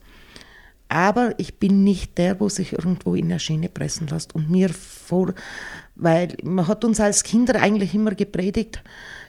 Aber 0.88 1.34
ich 1.38 1.58
bin 1.58 1.84
nicht 1.84 2.16
der, 2.16 2.40
wo 2.40 2.48
sich 2.48 2.72
irgendwo 2.72 3.14
in 3.14 3.26
eine 3.26 3.38
Schiene 3.38 3.68
pressen 3.68 4.06
lässt 4.06 4.34
und 4.34 4.50
mir 4.50 4.70
vor, 4.70 5.34
weil 5.98 6.36
man 6.42 6.66
hat 6.66 6.84
uns 6.84 7.00
als 7.00 7.22
Kinder 7.24 7.60
eigentlich 7.60 7.94
immer 7.94 8.14
gepredigt, 8.14 8.82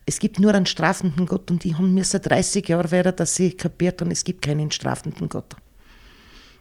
es 0.05 0.19
gibt 0.19 0.39
nur 0.39 0.53
einen 0.53 0.65
strafenden 0.65 1.25
Gott 1.25 1.51
und 1.51 1.63
die 1.63 1.75
haben 1.75 1.93
mir 1.93 2.03
seit 2.03 2.29
30 2.29 2.67
Jahren 2.67 2.89
wäre, 2.91 3.11
dass 3.11 3.35
sie 3.35 3.51
kapiert 3.51 4.01
haben, 4.01 4.11
es 4.11 4.23
gibt 4.23 4.43
keinen 4.43 4.71
strafenden 4.71 5.29
Gott. 5.29 5.55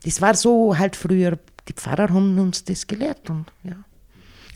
Das 0.05 0.21
war 0.21 0.35
so 0.35 0.77
halt 0.77 0.97
früher, 0.97 1.39
die 1.69 1.73
Pfarrer 1.73 2.09
haben 2.09 2.39
uns 2.39 2.65
das 2.65 2.87
gelehrt 2.87 3.31
und 3.31 3.47
ja. 3.63 3.77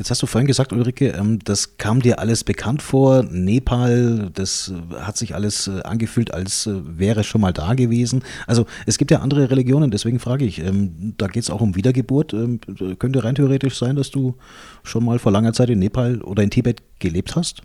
Jetzt 0.03 0.11
hast 0.11 0.21
du 0.21 0.27
vorhin 0.27 0.49
gesagt, 0.49 0.73
Ulrike, 0.73 1.11
ähm, 1.11 1.39
das 1.45 1.77
kam 1.77 2.03
dir 2.03 2.19
alles 2.19 2.43
bekannt 2.43 2.83
vor. 2.83 3.23
Nepal, 3.23 4.31
das 4.35 4.73
äh, 4.75 4.97
hat 4.97 5.17
sich 5.17 5.37
alles 5.37 5.69
äh, 5.69 5.81
angefühlt, 5.83 6.35
als 6.35 6.67
äh, 6.67 6.73
wäre 6.99 7.23
schon 7.23 7.41
mal 7.41 7.53
da 7.53 7.75
gewesen. 7.75 8.25
Also 8.49 8.67
es 8.85 8.99
gibt 8.99 9.13
ja 9.13 9.21
andere 9.21 9.49
Religionen, 9.49 9.93
deswegen 9.93 10.19
frage 10.19 10.45
ich, 10.45 10.59
ähm, 10.59 11.15
da 11.19 11.29
geht 11.29 11.45
es 11.45 11.51
auch 11.51 11.61
um 11.61 11.77
Wiedergeburt. 11.77 12.33
Ähm, 12.33 12.59
könnte 12.99 13.23
rein 13.23 13.37
theoretisch 13.37 13.79
sein, 13.79 13.95
dass 13.95 14.11
du 14.11 14.35
schon 14.83 15.05
mal 15.05 15.21
vor 15.21 15.31
langer 15.31 15.53
Zeit 15.53 15.71
in 15.71 15.79
Nepal 15.79 16.21
oder 16.23 16.43
in 16.43 16.51
Tibet 16.51 16.83
gelebt 16.99 17.37
hast? 17.37 17.63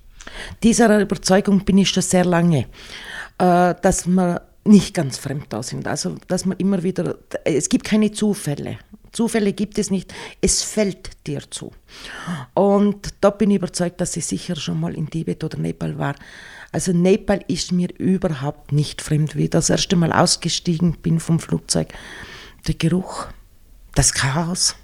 Dieser 0.61 1.01
Überzeugung 1.01 1.65
bin 1.65 1.79
ich 1.79 1.89
schon 1.89 2.03
sehr 2.03 2.25
lange, 2.25 2.67
dass 3.39 4.05
man 4.05 4.41
nicht 4.63 4.93
ganz 4.93 5.17
fremd 5.17 5.45
da 5.49 5.63
sind. 5.63 5.87
Also, 5.87 6.17
dass 6.27 6.45
man 6.45 6.57
immer 6.57 6.83
wieder, 6.83 7.15
es 7.45 7.69
gibt 7.69 7.85
keine 7.85 8.11
Zufälle. 8.11 8.77
Zufälle 9.17 9.51
gibt 9.51 9.79
es 9.79 9.89
nicht, 9.89 10.13
es 10.41 10.61
fällt 10.61 11.25
dir 11.25 11.41
zu. 11.49 11.71
Und 12.53 13.15
da 13.19 13.31
bin 13.31 13.49
ich 13.49 13.57
überzeugt, 13.57 13.99
dass 13.99 14.15
ich 14.15 14.27
sicher 14.27 14.55
schon 14.55 14.79
mal 14.79 14.93
in 14.93 15.09
Tibet 15.09 15.43
oder 15.43 15.57
Nepal 15.57 15.97
war. 15.97 16.13
Also 16.71 16.93
Nepal 16.93 17.43
ist 17.47 17.71
mir 17.71 17.89
überhaupt 17.97 18.73
nicht 18.73 19.01
fremd, 19.01 19.35
wie 19.35 19.45
ich 19.45 19.49
das 19.49 19.71
erste 19.71 19.95
Mal 19.95 20.11
ausgestiegen 20.11 20.99
bin 21.01 21.19
vom 21.19 21.39
Flugzeug. 21.39 21.95
Der 22.67 22.75
Geruch, 22.75 23.25
das 23.95 24.13
Chaos, 24.13 24.75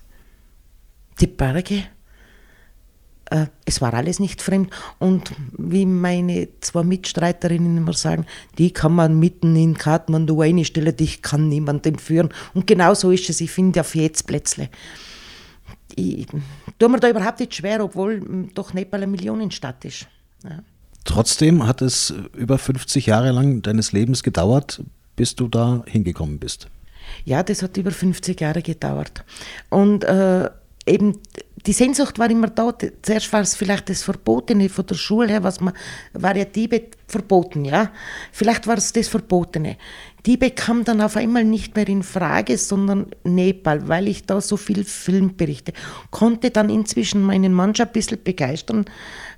die 1.20 1.28
Berge, 1.28 1.84
äh, 3.30 3.48
es 3.66 3.82
war 3.82 3.94
alles 3.94 4.20
nicht 4.20 4.42
fremd. 4.42 4.70
Und 5.00 5.32
wie 5.58 5.86
meine 5.86 6.48
zwei 6.62 6.84
Mitstreiterinnen 6.84 7.78
immer 7.78 7.94
sagen, 7.94 8.26
die 8.58 8.72
kann 8.72 8.94
man 8.94 9.20
mitten 9.20 9.56
in 9.56 9.78
Kathmandu 9.78 10.42
einstellen, 10.42 10.96
dich 10.96 11.22
kann 11.22 11.50
niemand 11.50 11.86
entführen. 11.86 12.30
Und 12.54 12.68
genau 12.68 12.94
so 12.94 13.12
ist 13.12 13.30
es. 13.30 13.42
Ich 13.42 13.52
finde 13.52 13.82
auf 13.82 13.96
jetzt 13.96 14.28
Plätzle. 14.28 14.70
Ich 15.96 16.28
tue 16.80 16.90
mir 16.90 17.00
da 17.00 17.10
überhaupt 17.10 17.40
nicht 17.40 17.54
schwer, 17.54 17.84
obwohl 17.84 18.20
hm, 18.20 18.50
doch 18.54 18.74
Nepal 18.74 19.02
eine 19.02 19.12
Millionenstadt 19.12 19.86
ist. 19.86 20.08
Ja. 20.44 20.60
Trotzdem 21.06 21.68
hat 21.68 21.82
es 21.82 22.14
über 22.36 22.58
50 22.58 23.06
Jahre 23.06 23.32
lang 23.32 23.62
deines 23.62 23.92
Lebens 23.92 24.24
gedauert, 24.24 24.82
bis 25.16 25.36
du 25.36 25.48
da 25.48 25.84
hingekommen 25.86 26.40
bist. 26.40 26.68
Ja, 27.26 27.44
das 27.44 27.62
hat 27.62 27.78
über 27.78 27.92
50 27.92 28.40
Jahre 28.40 28.62
gedauert. 28.62 29.24
Und 29.70 30.04
äh, 30.06 30.50
eben 30.86 31.20
die 31.66 31.74
Sehnsucht 31.74 32.20
war 32.20 32.30
immer 32.30 32.48
da. 32.48 32.74
Zuerst 33.02 33.32
war 33.32 33.42
es 33.42 33.56
vielleicht 33.56 33.90
das 33.90 34.04
Verbotene 34.04 34.68
von 34.70 34.86
der 34.86 34.96
Schule 34.96 35.30
her, 35.30 35.44
was 35.44 35.62
man, 35.62 35.74
war 36.14 36.36
ja 36.36 36.46
Tibet 36.46 36.98
verboten, 37.08 37.64
ja. 37.64 37.92
Vielleicht 38.32 38.68
war 38.68 38.78
es 38.78 38.92
das 38.92 39.08
Verbotene. 39.08 39.78
Tibet 40.24 40.56
kam 40.56 40.84
dann 40.84 41.02
auf 41.02 41.18
einmal 41.18 41.44
nicht 41.44 41.76
mehr 41.76 41.88
in 41.88 42.04
Frage, 42.04 42.58
sondern 42.58 43.08
Nepal, 43.24 43.88
weil 43.88 44.08
ich 44.08 44.26
da 44.26 44.42
so 44.42 44.58
viel 44.58 44.84
Film 44.84 45.36
berichte. 45.36 45.74
Konnte 46.12 46.50
dann 46.50 46.70
inzwischen 46.70 47.22
meinen 47.22 47.54
Mann 47.54 47.76
schon 47.76 47.88
ein 47.88 47.92
bisschen 47.92 48.24
begeistern, 48.24 48.86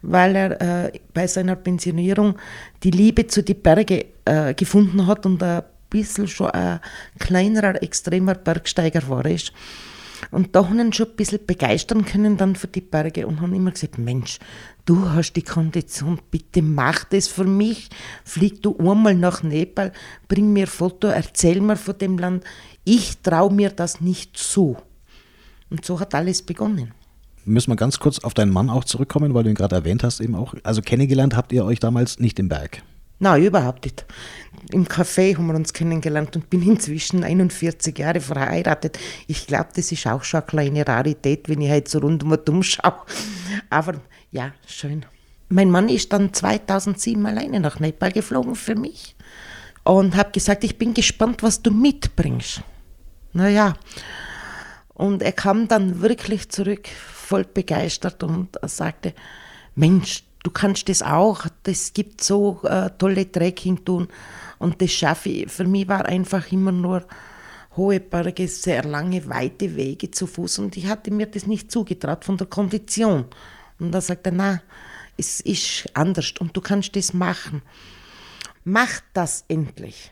weil 0.02 0.36
er 0.36 0.62
äh, 0.86 0.92
bei 1.14 1.28
seiner 1.28 1.56
Pensionierung 1.56 2.38
die 2.84 2.92
Liebe 2.92 3.28
zu 3.28 3.44
den 3.44 3.62
Bergen 3.62 4.04
äh, 4.26 4.54
gefunden 4.54 5.08
hat 5.08 5.26
und 5.26 5.42
ein 5.42 5.64
bisschen 5.90 6.28
schon 6.28 6.52
ein 6.52 6.80
kleinerer, 7.20 7.82
extremer 7.82 8.36
Bergsteiger 8.36 9.08
war. 9.10 9.26
Ist. 9.26 9.54
Und 10.32 10.56
da 10.56 10.68
haben 10.68 10.80
ihn 10.80 10.94
schon 10.94 11.08
ein 11.08 11.16
bisschen 11.16 11.46
begeistern 11.46 12.06
können 12.06 12.38
dann 12.38 12.56
für 12.56 12.68
die 12.68 12.82
Berge 12.82 13.28
und 13.28 13.42
haben 13.42 13.54
immer 13.54 13.72
gesagt, 13.72 13.98
Mensch, 13.98 14.40
du 14.86 15.10
hast 15.10 15.34
die 15.34 15.42
Kondition, 15.42 16.20
bitte 16.32 16.62
mach 16.62 17.04
das 17.06 17.28
für 17.28 17.46
mich. 17.46 17.90
Flieg 18.24 18.62
du 18.62 18.78
einmal 18.78 19.16
nach 19.16 19.44
Nepal, 19.44 19.92
bring 20.28 20.54
mir 20.54 20.66
ein 20.66 20.68
Foto, 20.68 21.08
erzähl 21.08 21.62
mir 21.62 21.76
von 21.76 21.98
dem 21.98 22.18
Land. 22.18 22.44
Ich 22.84 23.18
traue 23.20 23.54
mir 23.54 23.70
das 23.70 24.02
nicht 24.02 24.38
zu. 24.38 24.78
Und 25.70 25.86
so 25.86 26.00
hat 26.00 26.14
alles 26.16 26.42
begonnen. 26.42 26.92
Müssen 27.46 27.72
wir 27.72 27.76
ganz 27.76 28.00
kurz 28.00 28.20
auf 28.20 28.34
deinen 28.34 28.52
Mann 28.52 28.70
auch 28.70 28.86
zurückkommen, 28.86 29.34
weil 29.34 29.44
du 29.44 29.50
ihn 29.50 29.56
gerade 29.56 29.76
erwähnt 29.76 30.04
hast, 30.04 30.20
eben 30.20 30.36
auch. 30.36 30.56
Also 30.64 30.82
kennengelernt 30.82 31.36
habt 31.36 31.54
ihr 31.54 31.64
euch 31.64 31.80
damals 31.80 32.20
nicht 32.20 32.40
im 32.40 32.50
Berg? 32.50 32.82
Nein, 33.20 33.44
überhaupt 33.44 33.86
nicht. 33.86 34.06
Im 34.72 34.86
Café 34.86 35.38
haben 35.38 35.48
wir 35.48 35.56
uns 35.56 35.74
kennengelernt 35.74 36.36
und 36.36 36.50
bin 36.50 36.62
inzwischen 36.70 37.24
41 37.24 37.98
Jahre 37.98 38.20
verheiratet. 38.20 39.00
Ich 39.28 39.48
glaube, 39.48 39.70
das 39.76 39.92
ist 39.92 40.08
auch 40.08 40.24
schon 40.24 40.42
eine 40.42 40.48
kleine 40.48 40.88
Rarität, 40.88 41.48
wenn 41.48 41.62
ich 41.62 41.70
halt 41.70 41.88
so 41.88 42.00
rundum 42.00 42.32
und 42.32 42.50
umschaue. 42.50 43.02
Aber 43.70 43.96
ja, 44.32 44.52
schön. 44.68 45.06
Mein 45.48 45.70
Mann 45.70 45.90
ist 45.90 46.12
dann 46.12 46.34
2007 46.34 47.26
alleine 47.26 47.60
nach 47.60 47.80
Nepal 47.80 48.12
geflogen 48.12 48.56
für 48.56 48.76
mich 48.76 49.16
und 49.84 50.16
habe 50.16 50.32
gesagt, 50.32 50.64
ich 50.64 50.78
bin 50.78 50.94
gespannt, 50.94 51.44
was 51.44 51.62
du 51.62 51.72
mitbringst. 51.72 52.62
Naja, 53.34 53.76
und 54.96 55.22
er 55.22 55.34
kam 55.34 55.68
dann 55.68 56.02
wirklich 56.02 56.50
zurück, 56.50 56.88
voll 56.88 57.44
begeistert 57.44 58.24
und 58.24 58.58
sagte, 58.64 59.14
Mensch, 59.76 60.24
du 60.46 60.52
kannst 60.52 60.88
das 60.90 61.02
auch, 61.02 61.48
das 61.64 61.92
gibt 61.94 62.24
so 62.24 62.62
äh, 62.64 62.92
tolle 63.00 63.30
Trekking-Touren 63.32 64.08
und 64.60 64.82
das 64.82 64.92
schaffe 64.92 65.30
ich. 65.30 65.52
Für 65.52 65.66
mich 65.66 65.88
war 65.88 66.06
einfach 66.06 66.52
immer 66.52 66.72
nur 66.72 67.04
hohe 67.76 68.00
Berge, 68.00 68.48
sehr 68.48 68.84
lange, 68.84 69.28
weite 69.28 69.76
Wege 69.76 70.12
zu 70.12 70.28
Fuß 70.28 70.60
und 70.60 70.78
ich 70.78 70.86
hatte 70.88 71.12
mir 71.12 71.26
das 71.26 71.48
nicht 71.48 71.72
zugetraut 71.72 72.24
von 72.24 72.38
der 72.38 72.48
Kondition. 72.48 73.26
Und 73.80 73.92
da 73.92 74.00
sagte 74.02 74.30
er, 74.30 74.36
na, 74.36 74.62
es 75.18 75.42
ist 75.42 75.90
anders 75.96 76.34
und 76.40 76.56
du 76.56 76.62
kannst 76.62 76.96
das 76.96 77.14
machen. 77.14 77.64
Mach 78.64 79.02
das 79.14 79.46
endlich. 79.48 80.12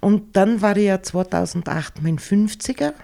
Und 0.00 0.36
dann 0.36 0.62
war 0.62 0.76
ich 0.78 0.86
ja 0.86 1.02
2008 1.02 2.02
mein 2.02 2.18
50er 2.18 2.94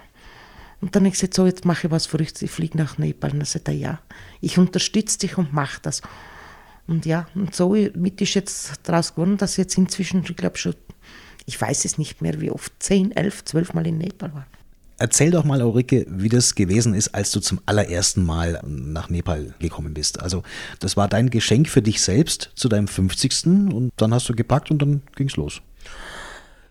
und 0.81 0.95
dann 0.95 1.03
habe 1.03 1.09
ich 1.09 1.13
gesagt, 1.13 1.35
so, 1.35 1.45
jetzt 1.45 1.65
mache 1.65 1.87
ich 1.87 1.91
was 1.91 2.07
Verrücktes, 2.07 2.41
ich 2.41 2.51
fliege 2.51 2.77
nach 2.77 2.97
Nepal. 2.97 3.31
Und 3.31 3.39
dann 3.39 3.45
sagt 3.45 3.67
er, 3.67 3.73
ja, 3.75 3.99
ich 4.41 4.57
unterstütze 4.57 5.19
dich 5.19 5.37
und 5.37 5.53
mach 5.53 5.79
das. 5.79 6.01
Und 6.87 7.05
ja, 7.05 7.27
und 7.35 7.53
so 7.53 7.75
mit 7.95 8.21
ist 8.21 8.33
jetzt 8.33 8.73
daraus 8.83 9.13
geworden, 9.13 9.37
dass 9.37 9.53
ich 9.53 9.57
jetzt 9.57 9.77
inzwischen, 9.77 10.23
ich 10.23 10.35
glaube 10.35 10.57
schon, 10.57 10.73
ich 11.45 11.59
weiß 11.59 11.85
es 11.85 11.97
nicht 11.97 12.21
mehr, 12.21 12.39
wie 12.41 12.51
oft, 12.51 12.71
10, 12.79 13.11
11, 13.11 13.45
12 13.45 13.73
Mal 13.73 13.87
in 13.87 13.97
Nepal 13.97 14.33
war. 14.33 14.47
Erzähl 14.99 15.29
doch 15.29 15.43
mal, 15.43 15.61
Ulrike, 15.61 16.07
wie 16.09 16.29
das 16.29 16.55
gewesen 16.55 16.95
ist, 16.95 17.09
als 17.13 17.31
du 17.31 17.39
zum 17.39 17.59
allerersten 17.67 18.25
Mal 18.25 18.59
nach 18.65 19.09
Nepal 19.09 19.53
gekommen 19.59 19.93
bist. 19.93 20.19
Also, 20.19 20.41
das 20.79 20.97
war 20.97 21.07
dein 21.07 21.29
Geschenk 21.29 21.69
für 21.69 21.83
dich 21.83 22.01
selbst 22.01 22.51
zu 22.55 22.67
deinem 22.67 22.87
50. 22.87 23.45
und 23.45 23.91
dann 23.97 24.13
hast 24.13 24.27
du 24.27 24.33
gepackt 24.33 24.71
und 24.71 24.81
dann 24.81 25.03
ging 25.15 25.27
es 25.27 25.35
los. 25.35 25.61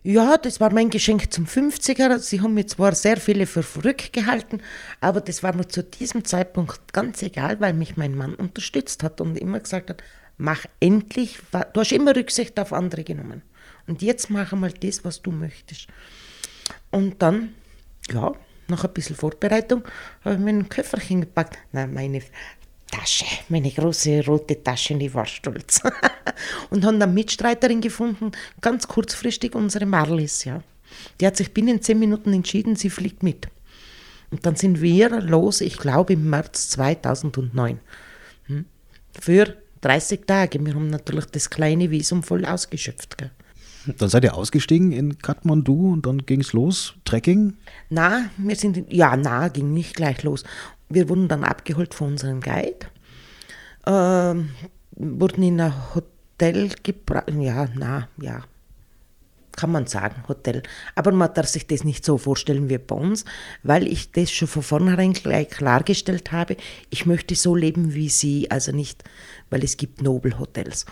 Ja, 0.08 0.36
das 0.36 0.60
war 0.60 0.72
mein 0.72 0.90
Geschenk 0.90 1.32
zum 1.32 1.46
50er. 1.46 2.20
Sie 2.20 2.40
haben 2.40 2.54
mir 2.54 2.64
zwar 2.68 2.94
sehr 2.94 3.16
viele 3.16 3.44
für 3.44 3.64
verrückt 3.64 4.12
gehalten, 4.12 4.62
aber 5.00 5.20
das 5.20 5.42
war 5.42 5.52
mir 5.52 5.66
zu 5.66 5.82
diesem 5.82 6.24
Zeitpunkt 6.24 6.92
ganz 6.92 7.22
egal, 7.22 7.58
weil 7.58 7.72
mich 7.72 7.96
mein 7.96 8.16
Mann 8.16 8.36
unterstützt 8.36 9.02
hat 9.02 9.20
und 9.20 9.36
immer 9.36 9.58
gesagt 9.58 9.90
hat, 9.90 10.04
mach 10.38 10.64
endlich, 10.78 11.40
du 11.50 11.80
hast 11.80 11.90
immer 11.90 12.14
Rücksicht 12.14 12.56
auf 12.60 12.72
andere 12.72 13.02
genommen. 13.02 13.42
Und 13.88 14.00
jetzt 14.00 14.30
mach 14.30 14.52
einmal 14.52 14.70
das, 14.70 15.04
was 15.04 15.22
du 15.22 15.32
möchtest. 15.32 15.88
Und 16.92 17.20
dann, 17.20 17.54
ja, 18.12 18.32
nach 18.68 18.84
ein 18.84 18.94
bisschen 18.94 19.16
Vorbereitung, 19.16 19.82
habe 20.24 20.36
ich 20.36 20.40
mir 20.40 20.50
ein 20.50 20.68
Köfferchen 20.68 21.22
gepackt. 21.22 21.58
Nein, 21.72 21.92
meine 21.92 22.22
Tasche, 22.96 23.26
meine 23.48 23.70
große 23.70 24.24
rote 24.26 24.62
Tasche, 24.62 24.94
und 24.94 25.00
ich 25.00 25.12
war 25.12 25.26
stolz. 25.26 25.82
und 26.70 26.84
haben 26.84 26.98
dann 26.98 27.14
Mitstreiterin 27.14 27.80
gefunden, 27.80 28.32
ganz 28.60 28.88
kurzfristig 28.88 29.54
unsere 29.54 29.86
Marlies, 29.86 30.44
ja. 30.44 30.62
Die 31.20 31.26
hat 31.26 31.36
sich 31.36 31.52
binnen 31.52 31.82
zehn 31.82 31.98
Minuten 31.98 32.32
entschieden, 32.32 32.76
sie 32.76 32.90
fliegt 32.90 33.22
mit. 33.22 33.48
Und 34.30 34.46
dann 34.46 34.56
sind 34.56 34.80
wir 34.80 35.20
los, 35.20 35.60
ich 35.60 35.76
glaube 35.78 36.14
im 36.14 36.30
März 36.30 36.70
2009. 36.70 37.80
Hm? 38.46 38.64
Für 39.20 39.56
30 39.82 40.26
Tage. 40.26 40.64
Wir 40.64 40.74
haben 40.74 40.90
natürlich 40.90 41.26
das 41.26 41.50
kleine 41.50 41.90
Visum 41.90 42.22
voll 42.22 42.44
ausgeschöpft. 42.44 43.18
Gell? 43.18 43.30
Dann 43.98 44.08
seid 44.08 44.24
ihr 44.24 44.34
ausgestiegen 44.34 44.90
in 44.90 45.18
Kathmandu 45.18 45.92
und 45.92 46.06
dann 46.06 46.26
ging 46.26 46.40
es 46.40 46.52
los, 46.52 46.94
Trekking? 47.04 47.54
Na, 47.88 48.30
wir 48.36 48.56
sind, 48.56 48.76
in, 48.76 48.86
ja, 48.90 49.16
na, 49.16 49.48
ging 49.48 49.72
nicht 49.72 49.94
gleich 49.94 50.22
los. 50.24 50.42
Wir 50.88 51.08
wurden 51.08 51.28
dann 51.28 51.44
abgeholt 51.44 51.94
von 51.94 52.08
unserem 52.12 52.40
Guide, 52.40 52.86
ähm, 53.86 54.50
wurden 54.92 55.42
in 55.42 55.60
ein 55.60 55.94
Hotel 55.94 56.70
gebracht, 56.82 57.30
ja, 57.38 57.68
na, 57.74 58.08
ja, 58.20 58.42
kann 59.56 59.72
man 59.72 59.86
sagen, 59.86 60.22
Hotel. 60.28 60.62
Aber 60.94 61.10
man 61.12 61.32
darf 61.34 61.48
sich 61.48 61.66
das 61.66 61.82
nicht 61.82 62.04
so 62.04 62.18
vorstellen 62.18 62.68
wie 62.68 62.78
bei 62.78 62.94
uns, 62.94 63.24
weil 63.62 63.88
ich 63.88 64.12
das 64.12 64.30
schon 64.30 64.48
von 64.48 64.62
vornherein 64.62 65.14
gleich 65.14 65.48
klargestellt 65.48 66.30
habe, 66.30 66.56
ich 66.90 67.06
möchte 67.06 67.34
so 67.34 67.56
leben 67.56 67.94
wie 67.94 68.10
sie, 68.10 68.50
also 68.50 68.70
nicht, 68.70 69.02
weil 69.50 69.64
es 69.64 69.76
gibt 69.76 70.02
Nobelhotels. 70.02 70.86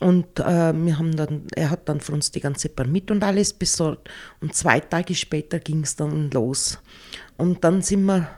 Und 0.00 0.40
äh, 0.40 0.72
wir 0.72 0.98
haben 0.98 1.14
dann, 1.14 1.46
er 1.54 1.70
hat 1.70 1.88
dann 1.88 2.00
für 2.00 2.12
uns 2.12 2.30
die 2.30 2.40
ganze 2.40 2.70
Permit 2.70 3.10
und 3.10 3.22
alles 3.22 3.52
besorgt. 3.52 4.08
Und 4.40 4.54
zwei 4.54 4.80
Tage 4.80 5.14
später 5.14 5.58
ging 5.58 5.82
es 5.82 5.94
dann 5.94 6.30
los. 6.30 6.78
Und 7.36 7.64
dann 7.64 7.82
sind 7.82 8.04
wir 8.06 8.28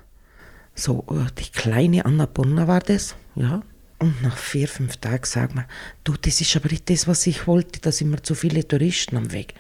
so, 0.74 1.04
äh, 1.10 1.30
die 1.38 1.50
kleine 1.50 2.04
Annapurna 2.04 2.66
war 2.68 2.80
das, 2.80 3.14
ja. 3.34 3.62
Und 3.98 4.20
nach 4.20 4.36
vier, 4.36 4.66
fünf 4.66 4.96
Tagen 4.96 5.24
sagen 5.24 5.54
wir, 5.54 5.68
du, 6.02 6.14
das 6.20 6.40
ist 6.40 6.56
aber 6.56 6.68
nicht 6.68 6.90
das, 6.90 7.06
was 7.06 7.24
ich 7.28 7.46
wollte, 7.46 7.80
da 7.80 7.92
sind 7.92 8.10
wir 8.10 8.20
zu 8.20 8.34
viele 8.34 8.66
Touristen 8.66 9.16
am 9.16 9.32
Weg. 9.32 9.54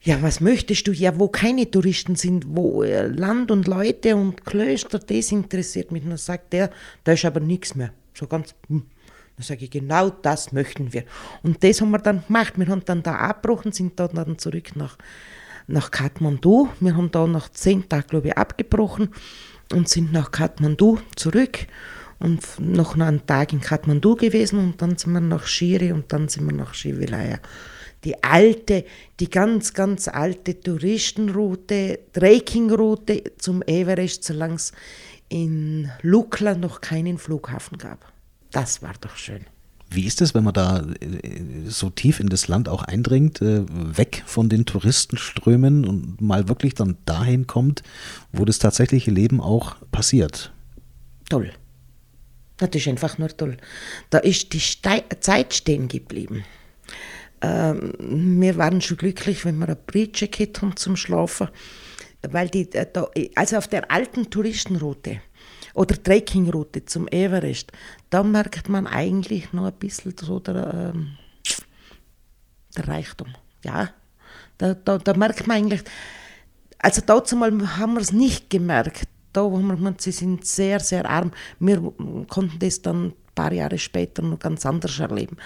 Ja, 0.00 0.22
was 0.22 0.40
möchtest 0.40 0.86
du? 0.86 0.92
Ja, 0.92 1.18
wo 1.18 1.28
keine 1.28 1.70
Touristen 1.70 2.14
sind, 2.14 2.46
wo 2.48 2.82
äh, 2.82 3.06
Land 3.06 3.50
und 3.50 3.66
Leute 3.66 4.16
und 4.16 4.46
Klöster, 4.46 4.98
das 4.98 5.32
interessiert 5.32 5.92
mich. 5.92 6.04
Und 6.04 6.10
dann 6.10 6.18
sagt 6.18 6.52
der, 6.54 6.70
da 7.04 7.12
ist 7.12 7.26
aber 7.26 7.40
nichts 7.40 7.74
mehr. 7.74 7.92
So 8.14 8.26
ganz, 8.26 8.54
hm. 8.68 8.84
Dann 9.36 9.44
sage 9.44 9.64
ich, 9.64 9.70
genau 9.70 10.10
das 10.10 10.52
möchten 10.52 10.92
wir. 10.92 11.04
Und 11.42 11.62
das 11.62 11.80
haben 11.80 11.90
wir 11.90 11.98
dann 11.98 12.24
gemacht. 12.26 12.54
Wir 12.56 12.66
haben 12.68 12.84
dann 12.84 13.02
da 13.02 13.16
abgebrochen, 13.16 13.72
sind 13.72 14.00
dann, 14.00 14.14
dann 14.14 14.38
zurück 14.38 14.74
nach, 14.74 14.96
nach 15.66 15.90
Kathmandu. 15.90 16.68
Wir 16.80 16.96
haben 16.96 17.10
da 17.10 17.26
nach 17.26 17.48
zehn 17.50 17.88
Tagen, 17.88 18.08
glaube 18.08 18.28
ich, 18.28 18.38
abgebrochen 18.38 19.10
und 19.72 19.88
sind 19.88 20.12
nach 20.12 20.30
Kathmandu 20.30 20.98
zurück 21.16 21.66
und 22.18 22.42
noch 22.58 22.96
einen 22.96 23.26
Tag 23.26 23.52
in 23.52 23.60
Kathmandu 23.60 24.16
gewesen 24.16 24.58
und 24.58 24.82
dann 24.82 24.96
sind 24.96 25.12
wir 25.12 25.20
nach 25.20 25.46
Shiri 25.46 25.92
und 25.92 26.12
dann 26.12 26.28
sind 26.28 26.46
wir 26.46 26.56
nach 26.56 26.74
Shivilaya. 26.74 27.38
Die 28.04 28.22
alte, 28.22 28.84
die 29.18 29.28
ganz, 29.28 29.74
ganz 29.74 30.08
alte 30.08 30.58
Touristenroute, 30.60 31.98
Trekkingroute 32.12 33.24
zum 33.38 33.62
Everest, 33.62 34.24
solange 34.24 34.54
es 34.54 34.72
in 35.28 35.90
Lukla 36.02 36.54
noch 36.54 36.80
keinen 36.80 37.18
Flughafen 37.18 37.76
gab. 37.78 38.12
Das 38.50 38.82
war 38.82 38.94
doch 39.00 39.16
schön. 39.16 39.44
Wie 39.90 40.04
ist 40.04 40.20
es, 40.20 40.34
wenn 40.34 40.44
man 40.44 40.54
da 40.54 40.80
äh, 41.00 41.66
so 41.66 41.88
tief 41.90 42.20
in 42.20 42.28
das 42.28 42.48
Land 42.48 42.68
auch 42.68 42.82
eindringt, 42.82 43.40
äh, 43.40 43.64
weg 43.68 44.22
von 44.26 44.48
den 44.48 44.66
Touristenströmen 44.66 45.86
und 45.86 46.20
mal 46.20 46.48
wirklich 46.48 46.74
dann 46.74 46.96
dahin 47.06 47.46
kommt, 47.46 47.82
wo 48.32 48.44
das 48.44 48.58
tatsächliche 48.58 49.10
Leben 49.10 49.40
auch 49.40 49.76
passiert? 49.90 50.52
Toll. 51.30 51.52
Das 52.58 52.70
ist 52.74 52.88
einfach 52.88 53.18
nur 53.18 53.28
toll. 53.28 53.56
Da 54.10 54.18
ist 54.18 54.52
die 54.52 54.60
Zeit 55.20 55.54
stehen 55.54 55.88
geblieben. 55.88 56.44
Ähm, 57.40 58.40
wir 58.40 58.56
waren 58.56 58.80
schon 58.80 58.96
glücklich, 58.96 59.44
wenn 59.44 59.58
wir 59.58 59.68
ein 59.68 59.76
Breach 59.86 60.28
haben 60.60 60.76
zum 60.76 60.96
Schlafen, 60.96 61.48
weil 62.28 62.48
die, 62.48 62.70
äh, 62.72 62.86
da, 62.92 63.08
also 63.36 63.56
auf 63.56 63.68
der 63.68 63.90
alten 63.90 64.28
Touristenroute 64.28 65.20
oder 65.78 66.02
Trekkingroute 66.02 66.84
zum 66.86 67.06
Everest, 67.06 67.70
da 68.10 68.24
merkt 68.24 68.68
man 68.68 68.88
eigentlich 68.88 69.52
noch 69.52 69.66
ein 69.66 69.72
bisschen 69.74 70.12
so 70.20 70.40
der, 70.40 70.92
ähm, 70.94 71.16
der 72.76 72.88
Reichtum. 72.88 73.28
Ja, 73.64 73.90
da, 74.58 74.74
da, 74.74 74.98
da 74.98 75.14
merkt 75.14 75.46
man 75.46 75.58
eigentlich, 75.58 75.82
also 76.80 77.00
dazu 77.06 77.36
mal 77.36 77.78
haben 77.78 77.94
wir 77.94 78.00
es 78.00 78.12
nicht 78.12 78.50
gemerkt, 78.50 79.04
da 79.32 79.42
haben 79.42 79.68
wir 79.68 79.76
gemeint, 79.76 80.00
sie 80.00 80.10
sind 80.10 80.44
sehr, 80.44 80.80
sehr 80.80 81.08
arm. 81.08 81.30
Wir 81.60 81.80
konnten 82.28 82.58
das 82.58 82.82
dann 82.82 83.06
ein 83.06 83.14
paar 83.36 83.52
Jahre 83.52 83.78
später 83.78 84.22
noch 84.22 84.40
ganz 84.40 84.66
anders 84.66 84.98
erleben. 84.98 85.36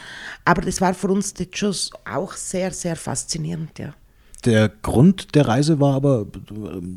Aber 0.47 0.62
das 0.62 0.81
war 0.81 0.95
für 0.95 1.09
uns 1.09 1.35
schon 1.53 1.75
auch 2.11 2.33
sehr, 2.33 2.71
sehr 2.71 2.97
faszinierend, 2.97 3.79
ja. 3.79 3.95
Der 4.44 4.68
Grund 4.68 5.34
der 5.34 5.46
Reise 5.46 5.78
war 5.78 5.94
aber 5.94 6.26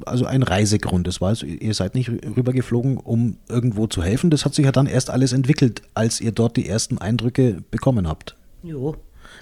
also 0.06 0.26
ein 0.26 0.42
Reisegrund. 0.42 1.06
Das 1.06 1.22
war 1.22 1.30
also, 1.30 1.46
ihr 1.46 1.74
seid 1.74 1.94
nicht 1.94 2.10
rübergeflogen, 2.10 2.98
um 2.98 3.38
irgendwo 3.48 3.88
zu 3.88 4.02
helfen. 4.02 4.32
Das 4.32 4.46
hat 4.46 4.56
sich 4.56 4.66
ja 4.66 4.72
dann 4.72 4.88
erst 4.88 5.10
alles 5.10 5.32
entwickelt, 5.32 5.84
als 5.94 6.22
ihr 6.22 6.32
dort 6.32 6.58
die 6.58 6.68
ersten 6.68 6.98
Eindrücke 6.98 7.64
bekommen 7.70 8.08
habt. 8.08 8.36
Ja, 8.64 8.94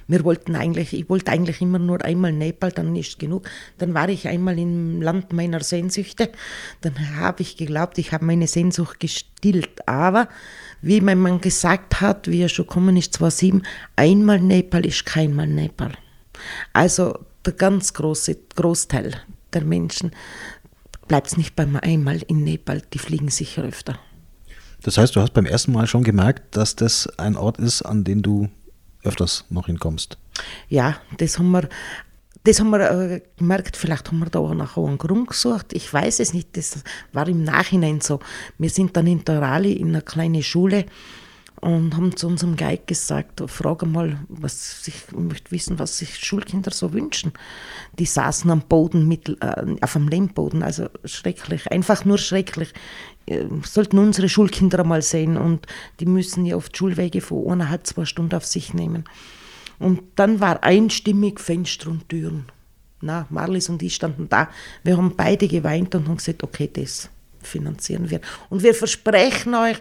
wir 0.08 0.24
wollten 0.24 0.56
eigentlich, 0.56 0.94
ich 0.94 1.10
wollte 1.10 1.32
eigentlich 1.32 1.62
immer 1.62 1.80
nur 1.80 2.04
einmal 2.04 2.34
Nepal, 2.34 2.72
dann 2.72 2.96
ist 2.96 3.20
genug. 3.20 3.50
Dann 3.78 3.94
war 3.94 4.10
ich 4.10 4.28
einmal 4.28 4.58
im 4.60 5.02
Land 5.02 5.34
meiner 5.34 5.62
Sehnsüchte. 5.62 6.30
Dann 6.82 7.18
habe 7.18 7.42
ich 7.42 7.58
geglaubt, 7.58 7.98
ich 7.98 8.12
habe 8.12 8.26
meine 8.26 8.48
Sehnsucht 8.48 9.00
gestillt. 9.00 9.88
Aber 9.88 10.28
wie 10.82 11.02
mein 11.02 11.20
Mann 11.20 11.42
gesagt 11.42 12.02
hat, 12.02 12.28
wie 12.28 12.42
er 12.42 12.50
schon 12.50 12.68
kommen 12.68 12.98
ist, 12.98 13.14
2007, 13.14 13.64
einmal 13.96 14.40
Nepal 14.40 14.86
ist 14.86 15.06
keinmal 15.06 15.48
Nepal. 15.48 15.94
Also 16.74 17.20
der 17.46 17.54
ganz 17.54 17.94
große 17.94 18.38
Großteil 18.56 19.16
der 19.54 19.64
Menschen 19.64 20.12
bleibt 21.08 21.28
es 21.28 21.38
nicht 21.38 21.56
beim 21.56 21.76
einmal 21.76 22.22
in 22.28 22.44
Nepal, 22.44 22.82
die 22.94 23.00
fliegen 23.00 23.30
sicher 23.30 23.64
öfter. 23.64 24.00
Das 24.84 24.98
heißt, 24.98 25.16
du 25.16 25.22
hast 25.22 25.34
beim 25.34 25.46
ersten 25.46 25.72
Mal 25.72 25.88
schon 25.88 26.04
gemerkt, 26.04 26.56
dass 26.58 26.76
das 26.76 27.08
ein 27.18 27.38
Ort 27.38 27.58
ist, 27.58 27.82
an 27.82 28.04
den 28.04 28.22
du 28.22 28.50
öfters 29.04 29.46
noch 29.50 29.68
hinkommst. 29.68 30.18
Ja, 30.70 30.98
das 31.18 31.40
haben 31.40 31.52
wir, 31.52 31.70
das 32.44 32.60
haben 32.60 32.70
wir 32.70 32.92
äh, 32.92 33.22
gemerkt, 33.38 33.78
vielleicht 33.78 34.08
haben 34.08 34.20
wir 34.20 34.30
da 34.30 34.40
auch 34.40 34.54
nachher 34.54 34.84
einen 34.84 34.98
Grund 34.98 35.30
gesucht. 35.30 35.74
Ich 35.74 35.92
weiß 35.92 36.20
es 36.20 36.34
nicht, 36.34 36.56
das 36.58 36.84
war 37.14 37.28
im 37.28 37.44
Nachhinein 37.44 38.02
so. 38.02 38.20
Wir 38.58 38.70
sind 38.70 38.96
dann 38.98 39.08
in 39.08 39.24
Torali 39.24 39.74
in 39.74 39.90
einer 39.90 40.02
kleinen 40.02 40.44
Schule 40.44 40.86
und 41.64 41.96
haben 41.96 42.16
zu 42.18 42.28
unserem 42.28 42.58
Guide 42.58 42.84
gesagt, 42.86 43.42
frage 43.48 43.86
mal, 43.86 44.20
was 44.28 44.86
ich 44.86 44.96
möchte 45.18 45.50
wissen, 45.52 45.80
was 45.80 45.98
sich 45.98 46.18
Schulkinder 46.18 46.72
so 46.72 46.92
wünschen. 46.92 47.32
Die 47.98 48.06
saßen 48.06 48.52
am 48.52 48.62
Boden, 48.62 49.08
mit, 49.08 49.30
äh, 49.42 49.78
auf 49.80 49.94
dem 49.94 50.10
Lehmboden, 50.10 50.62
also 50.62 50.90
schrecklich, 51.06 51.72
einfach 51.72 52.04
nur 52.04 52.18
schrecklich. 52.18 52.74
Äh, 53.28 53.46
sollten 53.64 53.98
unsere 53.98 54.28
Schulkinder 54.28 54.80
einmal 54.80 55.02
sehen 55.02 55.38
und 55.38 55.66
die 56.02 56.06
müssen 56.06 56.46
ja 56.46 56.58
oft 56.58 56.76
Schulwege 56.76 57.22
von 57.22 57.50
eineinhalb, 57.50 57.88
zwei 57.88 58.04
Stunden 58.04 58.36
auf 58.36 58.46
sich 58.46 58.74
nehmen. 58.74 59.06
Und 59.80 60.02
dann 60.18 60.42
war 60.42 60.64
einstimmig 60.64 61.40
Fenster 61.40 61.90
und 61.92 62.10
Türen. 62.10 62.46
Na, 63.00 63.26
Marlies 63.30 63.70
und 63.70 63.82
ich 63.82 63.96
standen 63.96 64.28
da. 64.28 64.50
Wir 64.84 64.98
haben 64.98 65.16
beide 65.16 65.48
geweint 65.48 65.96
und 65.96 66.10
haben 66.10 66.18
gesagt, 66.18 66.44
okay, 66.44 66.70
das 66.72 67.10
finanzieren 67.42 68.10
wir. 68.10 68.20
Und 68.50 68.64
wir 68.64 68.76
versprechen 68.76 69.56
euch, 69.56 69.78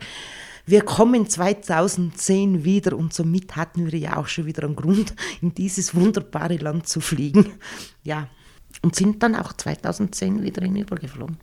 wir 0.66 0.82
kommen 0.82 1.28
2010 1.28 2.64
wieder 2.64 2.96
und 2.96 3.12
somit 3.12 3.56
hatten 3.56 3.90
wir 3.90 3.98
ja 3.98 4.16
auch 4.16 4.28
schon 4.28 4.46
wieder 4.46 4.64
einen 4.64 4.76
Grund, 4.76 5.14
in 5.40 5.54
dieses 5.54 5.94
wunderbare 5.94 6.56
Land 6.56 6.88
zu 6.88 7.00
fliegen. 7.00 7.52
Ja, 8.04 8.28
und 8.82 8.96
sind 8.96 9.22
dann 9.22 9.36
auch 9.36 9.52
2010 9.52 10.42
wieder 10.42 10.62
hinübergeflogen. 10.64 11.36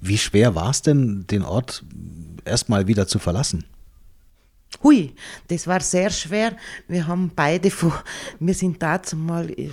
Wie 0.00 0.18
schwer 0.18 0.54
war 0.54 0.70
es 0.70 0.82
denn, 0.82 1.26
den 1.26 1.42
Ort 1.42 1.84
erstmal 2.44 2.86
wieder 2.86 3.06
zu 3.06 3.18
verlassen? 3.18 3.64
Hui, 4.82 5.14
das 5.48 5.66
war 5.66 5.80
sehr 5.80 6.10
schwer. 6.10 6.56
Wir 6.88 7.06
haben 7.06 7.32
beide 7.34 7.70
von, 7.70 7.92
wir 8.38 8.54
sind 8.54 8.82
dazu 8.82 9.16
mal, 9.16 9.50
äh, 9.50 9.70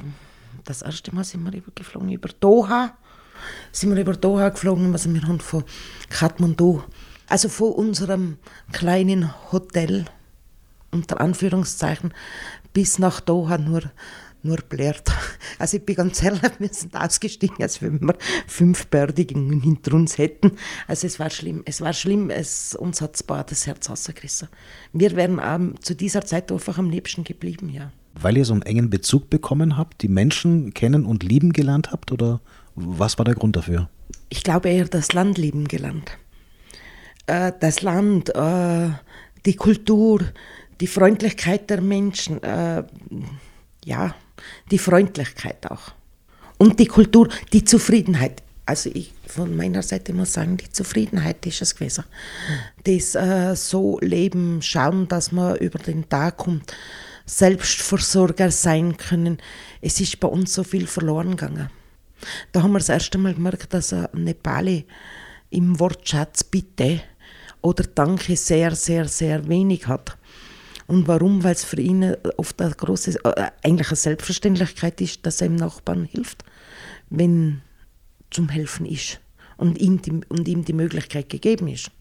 das 0.66 0.82
erste 0.82 1.14
Mal 1.16 1.24
sind 1.24 1.44
wir 1.44 1.54
übergeflogen 1.54 2.12
über 2.12 2.30
Doha, 2.40 2.98
sind 3.72 3.96
wir 3.96 4.02
über 4.02 4.14
Doha 4.14 4.50
geflogen, 4.50 4.92
also 4.92 5.14
wir 5.14 5.22
haben 5.22 5.40
von 5.40 5.64
Kathmandu 6.10 6.84
also 7.28 7.50
von 7.50 7.74
unserem 7.74 8.38
kleinen 8.72 9.34
Hotel, 9.52 10.06
unter 10.92 11.20
Anführungszeichen, 11.22 12.14
bis 12.74 13.00
nach 13.00 13.20
Doha 13.20 13.58
nur, 13.58 13.84
nur 14.44 14.58
blärt. 14.58 15.12
Also 15.60 15.78
ich 15.78 15.86
bin 15.88 15.96
ganz 15.96 16.22
ehrlich, 16.22 16.42
wir 16.60 16.70
sind 16.72 16.96
ausgestiegen, 16.96 17.58
als 17.62 17.82
wenn 17.82 18.00
wir 18.00 18.16
fünf 18.46 18.86
Beerdigungen 18.88 19.60
hinter 19.62 19.96
uns 19.96 20.20
hätten. 20.20 20.52
Also 20.88 21.08
es 21.08 21.20
war 21.20 21.32
schlimm, 21.32 21.64
es 21.66 21.82
war 21.82 21.94
schlimm, 21.94 22.30
es, 22.30 22.76
uns 22.76 23.02
hat 23.02 23.20
das 23.28 23.66
Herz 23.66 23.90
rausgerissen. 23.90 24.48
Wir 24.94 25.16
wären 25.16 25.42
ähm, 25.44 25.76
zu 25.82 25.96
dieser 25.96 26.24
Zeit 26.26 26.52
einfach 26.52 26.78
am 26.78 26.92
liebsten 26.92 27.24
geblieben, 27.24 27.70
ja. 27.70 27.92
Weil 28.14 28.38
ihr 28.38 28.46
so 28.46 28.54
einen 28.54 28.62
engen 28.62 28.92
Bezug 28.92 29.32
bekommen 29.32 29.78
habt, 29.78 30.04
die 30.04 30.10
Menschen 30.10 30.76
kennen 30.76 31.06
und 31.06 31.24
lieben 31.24 31.54
gelernt 31.54 31.92
habt 31.92 32.12
oder 32.12 32.40
was 32.76 33.18
war 33.18 33.26
der 33.26 33.34
Grund 33.36 33.56
dafür? 33.56 33.90
Ich 34.30 34.44
glaube 34.44 34.70
eher 34.70 34.86
das 34.86 35.14
Land 35.14 35.40
lieben 35.40 35.68
gelernt 35.68 36.12
äh, 37.28 37.52
das 37.60 37.82
Land, 37.82 38.30
äh, 38.36 38.90
die 39.46 39.56
Kultur, 39.56 40.22
die 40.80 40.88
Freundlichkeit 40.88 41.70
der 41.70 41.82
Menschen, 41.82 42.42
äh, 42.44 42.84
ja, 43.86 44.16
die 44.72 44.78
Freundlichkeit 44.78 45.70
auch. 45.70 45.92
Und 46.58 46.80
die 46.80 46.88
Kultur, 46.88 47.30
die 47.54 47.64
Zufriedenheit. 47.64 48.42
Also 48.66 48.90
ich 48.94 49.14
von 49.28 49.56
meiner 49.56 49.84
Seite 49.84 50.14
muss 50.14 50.34
sagen, 50.34 50.58
die 50.58 50.70
Zufriedenheit 50.70 51.46
ist 51.46 51.62
es 51.62 51.76
gewesen. 51.76 52.04
Das 52.84 53.16
äh, 53.16 53.56
so 53.56 54.00
leben, 54.00 54.62
schauen, 54.62 55.08
dass 55.08 55.32
man 55.32 55.58
über 55.58 55.80
den 55.80 56.10
Tag 56.10 56.38
kommt, 56.38 56.74
Selbstversorger 57.26 58.52
sein 58.52 58.98
können. 58.98 59.38
Es 59.82 60.00
ist 60.00 60.20
bei 60.20 60.28
uns 60.28 60.54
so 60.54 60.64
viel 60.64 60.88
verloren 60.88 61.32
gegangen. 61.32 61.70
Da 62.52 62.64
haben 62.64 62.72
wir 62.72 62.80
das 62.80 62.90
erste 62.90 63.18
Mal 63.18 63.36
gemerkt, 63.36 63.74
dass 63.74 63.94
ein 63.94 64.10
Nepali 64.14 64.86
im 65.50 65.80
Wortschatz 65.80 66.44
bitte 66.44 67.02
oder 67.68 67.84
Danke 67.84 68.38
sehr, 68.38 68.76
sehr, 68.76 69.10
sehr 69.10 69.48
wenig 69.50 69.88
hat. 69.88 70.18
Und 70.88 71.06
warum? 71.10 71.44
Weil 71.44 71.52
es 71.52 71.66
für 71.66 71.82
ihn 71.82 72.16
oft 72.38 72.62
eine 72.62 72.72
große, 72.72 73.20
äh, 73.26 73.52
eigentlich 73.62 73.90
eine 73.90 73.98
Selbstverständlichkeit 73.98 75.02
ist, 75.02 75.26
dass 75.26 75.42
er 75.42 75.50
dem 75.50 75.58
Nachbarn 75.58 76.06
hilft, 76.06 76.46
wenn 77.10 77.62
zum 78.30 78.48
Helfen 78.48 78.86
ist 78.86 79.20
und 79.58 79.80
ihm 79.80 80.02
die, 80.02 80.22
und 80.30 80.48
ihm 80.48 80.64
die 80.64 80.74
Möglichkeit 80.74 81.30
gegeben 81.30 81.68
ist. 81.68 81.92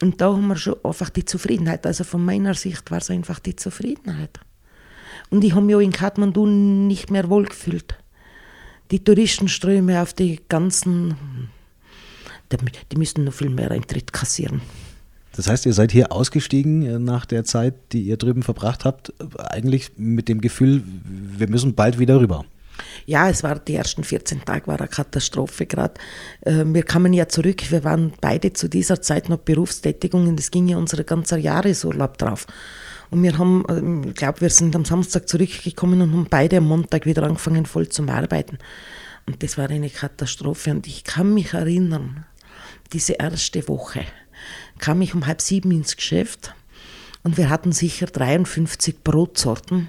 Und 0.00 0.22
da 0.22 0.32
haben 0.32 0.46
wir 0.46 0.56
schon 0.56 0.76
einfach 0.82 1.10
die 1.10 1.26
Zufriedenheit. 1.26 1.86
Also 1.86 2.04
von 2.04 2.24
meiner 2.24 2.54
Sicht 2.54 2.90
war 2.90 2.98
es 2.98 3.10
einfach 3.10 3.40
die 3.40 3.56
Zufriedenheit. 3.56 4.40
Und 5.28 5.44
ich 5.44 5.52
habe 5.52 5.66
mich 5.66 5.74
auch 5.76 5.80
in 5.80 5.92
Kathmandu 5.92 6.46
nicht 6.46 7.10
mehr 7.10 7.28
wohlgefühlt. 7.28 7.98
Die 8.90 9.04
Touristenströme 9.04 10.00
auf 10.00 10.14
die 10.14 10.40
ganzen 10.48 11.16
die 12.92 12.96
müssten 12.96 13.24
noch 13.24 13.32
viel 13.32 13.50
mehr 13.50 13.70
Eintritt 13.70 14.12
kassieren. 14.12 14.60
Das 15.36 15.48
heißt, 15.48 15.66
ihr 15.66 15.72
seid 15.72 15.90
hier 15.92 16.12
ausgestiegen 16.12 16.82
äh, 16.86 16.98
nach 16.98 17.26
der 17.26 17.44
Zeit, 17.44 17.74
die 17.92 18.02
ihr 18.02 18.16
drüben 18.16 18.42
verbracht 18.42 18.84
habt, 18.84 19.12
eigentlich 19.36 19.92
mit 19.96 20.28
dem 20.28 20.40
Gefühl, 20.40 20.82
wir 21.04 21.48
müssen 21.48 21.74
bald 21.74 21.98
wieder 21.98 22.20
rüber. 22.20 22.44
Ja, 23.06 23.28
es 23.28 23.42
war 23.42 23.58
die 23.58 23.74
ersten 23.74 24.02
14 24.02 24.44
Tage 24.44 24.66
war 24.66 24.78
eine 24.78 24.88
Katastrophe 24.88 25.66
gerade. 25.66 25.94
Ähm, 26.44 26.74
wir 26.74 26.82
kamen 26.82 27.12
ja 27.12 27.28
zurück, 27.28 27.70
wir 27.70 27.84
waren 27.84 28.12
beide 28.20 28.52
zu 28.52 28.68
dieser 28.68 29.00
Zeit 29.02 29.28
noch 29.28 29.38
berufstätig 29.38 30.14
und 30.14 30.38
es 30.38 30.50
ging 30.50 30.68
ja 30.68 30.76
unser 30.76 31.02
ganzer 31.04 31.36
Jahresurlaub 31.36 32.18
drauf. 32.18 32.46
Und 33.10 33.22
wir 33.22 33.38
haben, 33.38 33.64
ähm, 33.68 34.04
ich 34.08 34.14
glaube, 34.14 34.40
wir 34.40 34.50
sind 34.50 34.74
am 34.74 34.84
Samstag 34.84 35.28
zurückgekommen 35.28 36.00
und 36.00 36.12
haben 36.12 36.26
beide 36.28 36.58
am 36.58 36.66
Montag 36.66 37.06
wieder 37.06 37.22
angefangen, 37.24 37.66
voll 37.66 37.88
zu 37.88 38.02
arbeiten. 38.08 38.58
Und 39.26 39.42
das 39.42 39.56
war 39.56 39.70
eine 39.70 39.90
Katastrophe. 39.90 40.70
Und 40.70 40.86
ich 40.86 41.04
kann 41.04 41.32
mich 41.32 41.54
erinnern, 41.54 42.24
diese 42.94 43.14
erste 43.14 43.66
Woche 43.68 44.04
kam 44.78 45.02
ich 45.02 45.14
um 45.14 45.26
halb 45.26 45.42
sieben 45.42 45.72
ins 45.72 45.96
Geschäft 45.96 46.54
und 47.24 47.36
wir 47.36 47.50
hatten 47.50 47.72
sicher 47.72 48.06
53 48.06 49.02
Brotsorten 49.02 49.88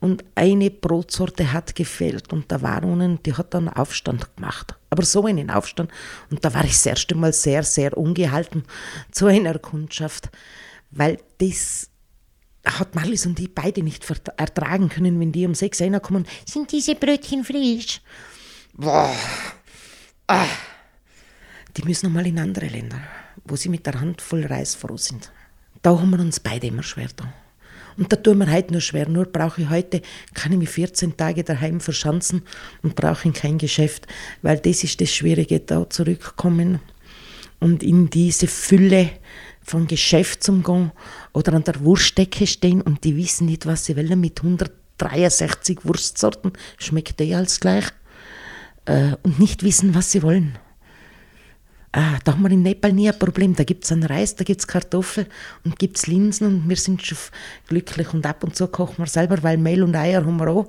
und 0.00 0.24
eine 0.34 0.70
Brotsorte 0.70 1.52
hat 1.52 1.74
gefehlt 1.74 2.32
und 2.32 2.50
da 2.50 2.62
war 2.62 2.82
unten, 2.84 3.22
die 3.22 3.34
hat 3.34 3.54
dann 3.54 3.68
Aufstand 3.68 4.34
gemacht. 4.34 4.74
Aber 4.90 5.04
so 5.04 5.26
einen 5.26 5.50
Aufstand 5.50 5.92
und 6.30 6.44
da 6.44 6.52
war 6.54 6.64
ich 6.64 6.72
das 6.72 6.86
erste 6.86 7.14
Mal 7.14 7.32
sehr, 7.32 7.62
sehr 7.62 7.96
ungehalten 7.96 8.64
zu 9.10 9.26
einer 9.26 9.58
Kundschaft, 9.58 10.30
weil 10.90 11.18
das 11.38 11.90
hat 12.64 12.94
Marlies 12.94 13.26
und 13.26 13.40
ich 13.40 13.54
beide 13.54 13.82
nicht 13.82 14.06
ertragen 14.36 14.88
können, 14.88 15.20
wenn 15.20 15.32
die 15.32 15.46
um 15.46 15.54
sechs 15.54 15.82
kommen, 16.00 16.26
sind 16.46 16.72
diese 16.72 16.94
Brötchen 16.94 17.44
frisch? 17.44 18.00
Boah. 18.74 19.14
Ah 20.28 20.46
die 21.76 21.84
müssen 21.84 22.06
einmal 22.06 22.26
in 22.26 22.38
andere 22.38 22.66
Länder, 22.66 23.00
wo 23.44 23.56
sie 23.56 23.68
mit 23.68 23.86
der 23.86 24.00
Hand 24.00 24.20
voll 24.20 24.44
Reis 24.44 24.74
froh 24.74 24.96
sind. 24.96 25.32
Da 25.82 25.98
haben 25.98 26.10
wir 26.10 26.20
uns 26.20 26.40
beide 26.40 26.68
immer 26.68 26.82
schwer 26.82 27.08
da. 27.16 27.32
Und 27.96 28.12
da 28.12 28.16
tun 28.16 28.38
wir 28.38 28.50
heute 28.50 28.72
nur 28.72 28.80
schwer. 28.80 29.08
Nur 29.08 29.26
brauche 29.26 29.62
ich 29.62 29.68
heute, 29.68 30.00
kann 30.34 30.52
ich 30.52 30.58
mich 30.58 30.70
14 30.70 31.16
Tage 31.16 31.44
daheim 31.44 31.80
verschanzen 31.80 32.42
und 32.82 32.96
brauche 32.96 33.28
in 33.28 33.34
kein 33.34 33.58
Geschäft, 33.58 34.06
weil 34.40 34.58
das 34.58 34.84
ist 34.84 35.00
das 35.00 35.10
Schwierige, 35.10 35.60
da 35.60 35.88
zurückkommen 35.88 36.80
und 37.60 37.82
in 37.82 38.10
diese 38.10 38.46
Fülle 38.46 39.10
von 39.62 39.86
Geschäftsumgang 39.86 40.90
oder 41.32 41.52
an 41.52 41.64
der 41.64 41.80
Wurstdecke 41.80 42.46
stehen 42.46 42.80
und 42.80 43.04
die 43.04 43.16
wissen 43.16 43.46
nicht, 43.46 43.66
was 43.66 43.86
sie 43.86 43.96
wollen 43.96 44.20
mit 44.20 44.42
163 44.42 45.84
Wurstsorten, 45.84 46.52
schmeckt 46.78 47.20
eh 47.20 47.34
alles 47.34 47.60
gleich, 47.60 47.84
äh, 48.86 49.12
und 49.22 49.38
nicht 49.38 49.62
wissen, 49.62 49.94
was 49.94 50.10
sie 50.10 50.22
wollen. 50.22 50.58
Ah, 51.94 52.18
da 52.24 52.32
haben 52.32 52.42
wir 52.42 52.50
in 52.50 52.62
Nepal 52.62 52.90
nie 52.92 53.10
ein 53.10 53.18
Problem. 53.18 53.54
Da 53.54 53.64
gibt 53.64 53.84
es 53.84 53.92
einen 53.92 54.04
Reis, 54.04 54.34
da 54.34 54.44
gibt 54.44 54.60
es 54.60 54.66
Kartoffeln 54.66 55.26
und 55.62 55.78
gibt 55.78 55.98
es 55.98 56.06
Linsen 56.06 56.46
und 56.46 56.68
wir 56.68 56.76
sind 56.76 57.02
schon 57.04 57.18
glücklich. 57.68 58.14
Und 58.14 58.24
ab 58.24 58.42
und 58.44 58.56
zu 58.56 58.66
kochen 58.66 58.98
wir 58.98 59.06
selber, 59.06 59.42
weil 59.42 59.58
Mehl 59.58 59.82
und 59.82 59.94
Eier 59.94 60.24
haben 60.24 60.38
wir 60.38 60.48
auch. 60.48 60.68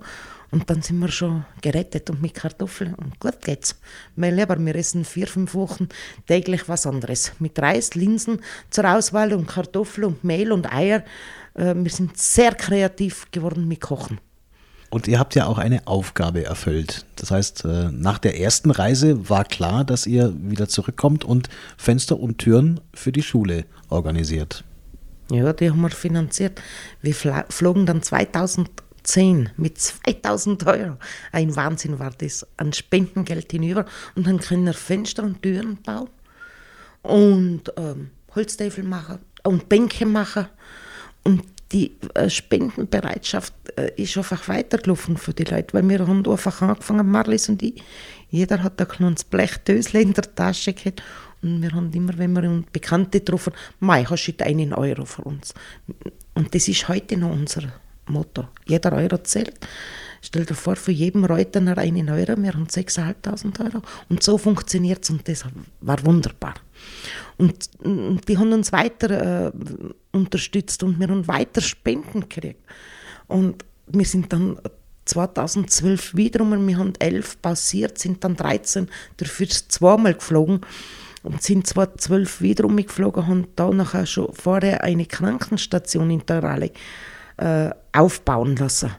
Und 0.51 0.69
dann 0.69 0.81
sind 0.81 0.99
wir 0.99 1.07
schon 1.07 1.45
gerettet 1.61 2.09
und 2.09 2.21
mit 2.21 2.33
Kartoffeln 2.33 2.93
und 2.95 3.19
gut 3.19 3.41
geht's. 3.41 3.79
Mein 4.17 4.35
Lieber, 4.35 4.59
wir 4.59 4.75
essen 4.75 5.05
vier, 5.05 5.25
fünf 5.25 5.55
Wochen 5.55 5.87
täglich 6.27 6.67
was 6.67 6.85
anderes. 6.85 7.31
Mit 7.39 7.57
Reis, 7.57 7.95
Linsen 7.95 8.41
zur 8.69 8.93
Auswahl 8.93 9.33
und 9.33 9.47
Kartoffeln 9.47 10.07
und 10.07 10.23
Mehl 10.25 10.51
und 10.51 10.71
Eier. 10.71 11.05
Äh, 11.55 11.73
wir 11.75 11.89
sind 11.89 12.17
sehr 12.17 12.53
kreativ 12.53 13.31
geworden 13.31 13.67
mit 13.67 13.79
Kochen. 13.79 14.19
Und 14.93 15.07
ihr 15.07 15.17
habt 15.17 15.33
ja 15.33 15.47
auch 15.47 15.57
eine 15.57 15.87
Aufgabe 15.87 16.45
erfüllt. 16.45 17.07
Das 17.15 17.31
heißt, 17.31 17.65
äh, 17.65 17.89
nach 17.91 18.19
der 18.19 18.39
ersten 18.39 18.69
Reise 18.69 19.27
war 19.27 19.43
klar, 19.43 19.83
dass 19.83 20.05
ihr 20.05 20.31
wieder 20.37 20.69
zurückkommt 20.69 21.25
und 21.25 21.49
Fenster 21.77 22.19
und 22.19 22.37
Türen 22.37 22.79
für 22.93 23.11
die 23.11 23.23
Schule 23.23 23.65
organisiert. 23.89 24.63
Ja, 25.31 25.51
die 25.51 25.71
haben 25.71 25.81
wir 25.81 25.89
finanziert. 25.89 26.61
Wir 27.01 27.15
flogen 27.15 27.87
dann 27.87 28.03
2010 28.03 29.49
mit 29.57 29.79
2000 29.79 30.67
Euro. 30.67 30.97
Ein 31.31 31.55
Wahnsinn 31.55 31.97
war 31.97 32.11
das. 32.15 32.45
An 32.57 32.71
Spendengeld 32.71 33.51
hinüber. 33.51 33.85
Und 34.13 34.27
dann 34.27 34.39
können 34.39 34.65
wir 34.65 34.73
Fenster 34.73 35.23
und 35.23 35.41
Türen 35.41 35.77
bauen 35.81 36.09
und 37.01 37.63
ähm, 37.77 38.11
Holztäfel 38.35 38.83
machen 38.83 39.17
und 39.41 39.69
Bänke 39.69 40.05
machen. 40.05 40.45
Und 41.23 41.41
die 41.73 41.97
äh, 42.13 42.29
Spendenbereitschaft 42.29 43.53
äh, 43.75 43.91
ist 43.95 44.15
einfach 44.17 44.47
weitergelaufen 44.47 45.17
für 45.17 45.33
die 45.33 45.43
Leute, 45.43 45.73
weil 45.73 45.89
wir 45.89 46.07
haben 46.07 46.25
einfach 46.27 46.61
angefangen, 46.61 47.09
Marlies 47.09 47.49
und 47.49 47.61
ich, 47.63 47.81
jeder 48.29 48.61
hat 48.61 48.79
ein 48.79 48.87
kleines 48.87 49.23
Blechdösel 49.23 50.01
in 50.01 50.13
der 50.13 50.35
Tasche 50.35 50.73
gehabt 50.73 51.01
und 51.41 51.61
wir 51.61 51.71
haben 51.71 51.91
immer, 51.91 52.17
wenn 52.17 52.33
wir 52.33 52.63
Bekannte 52.71 53.19
getroffen 53.19 53.53
Mai, 53.79 54.05
hast 54.05 54.25
du 54.25 54.45
einen 54.45 54.73
Euro 54.73 55.05
für 55.05 55.23
uns. 55.23 55.53
Und 56.33 56.55
das 56.55 56.67
ist 56.67 56.87
heute 56.87 57.17
noch 57.17 57.31
unser 57.31 57.63
Motto. 58.07 58.47
Jeder 58.65 58.93
Euro 58.93 59.17
zählt. 59.17 59.59
Stell 60.21 60.45
dir 60.45 60.55
vor, 60.55 60.77
für 60.77 60.93
jeden 60.93 61.25
Reutener 61.25 61.77
einen 61.77 62.09
Euro, 62.09 62.41
wir 62.41 62.53
haben 62.53 62.67
6'500 62.67 63.65
Euro. 63.65 63.81
Und 64.07 64.23
so 64.23 64.37
funktioniert 64.37 65.03
es 65.03 65.09
und 65.09 65.27
das 65.27 65.43
war 65.81 66.05
wunderbar. 66.05 66.53
Und, 67.37 67.69
und 67.83 68.27
die 68.27 68.37
haben 68.37 68.53
uns 68.53 68.71
weiter 68.71 69.47
äh, 69.47 69.51
unterstützt 70.11 70.83
und 70.83 70.99
wir 70.99 71.07
haben 71.07 71.27
weiter 71.27 71.61
Spenden 71.61 72.21
gekriegt. 72.21 72.61
Und 73.27 73.65
wir 73.87 74.05
sind 74.05 74.31
dann 74.31 74.59
2012 75.05 76.15
wiederum, 76.15 76.67
wir 76.67 76.77
haben 76.77 76.93
elf 76.99 77.41
passiert, 77.41 77.97
sind 77.97 78.23
dann 78.23 78.35
13 78.35 78.87
dafür 79.17 79.47
zweimal 79.49 80.13
geflogen 80.13 80.61
und 81.23 81.41
sind 81.41 81.67
2012 81.67 82.41
wiederum 82.41 82.77
geflogen, 82.77 83.27
haben 83.27 83.47
da 83.55 83.69
nachher 83.71 84.05
schon 84.05 84.33
vorher 84.33 84.83
eine 84.83 85.05
Krankenstation 85.05 86.09
in 86.09 86.25
der 86.25 86.43
Rallye 86.43 86.71
äh, 87.37 87.71
aufbauen 87.91 88.55
lassen, 88.55 88.91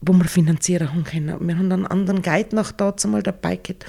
wo 0.00 0.12
wir 0.12 0.26
finanzieren 0.26 1.04
können. 1.04 1.46
Wir 1.46 1.58
haben 1.58 1.72
einen 1.72 1.86
anderen 1.86 2.22
Guide 2.22 2.54
nach 2.54 2.72
da 2.72 2.94
mal 3.06 3.22
dabei 3.22 3.56
gehabt 3.56 3.84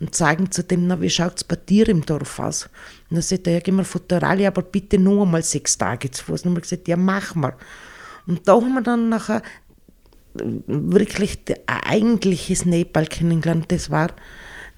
und 0.00 0.14
sagen 0.14 0.50
zu 0.50 0.64
dem, 0.64 0.86
na, 0.86 1.00
wie 1.00 1.10
schaut 1.10 1.36
es 1.36 1.44
bei 1.44 1.56
dir 1.56 1.88
im 1.88 2.04
Dorf 2.04 2.38
aus? 2.38 2.64
Und 3.10 3.16
dann 3.16 3.22
sagt 3.22 3.46
er, 3.46 3.62
ja, 3.64 3.84
von 3.84 4.00
der 4.08 4.22
Rallye, 4.22 4.46
aber 4.46 4.62
bitte 4.62 4.98
nur 4.98 5.26
mal 5.26 5.42
sechs 5.42 5.76
Tage 5.76 6.10
zu 6.10 6.24
Fuß. 6.24 6.40
Und 6.40 6.44
dann 6.44 6.50
haben 6.50 6.56
wir 6.56 6.62
gesagt, 6.62 6.88
ja, 6.88 6.96
machen 6.96 7.42
wir. 7.42 7.54
Und 8.26 8.48
da 8.48 8.54
haben 8.54 8.74
wir 8.74 8.82
dann 8.82 9.10
nachher 9.10 9.42
wirklich 10.34 11.38
eigentliches 11.66 12.64
Nepal 12.64 13.06
kennengelernt. 13.06 13.66
Das 13.68 13.90
war 13.90 14.10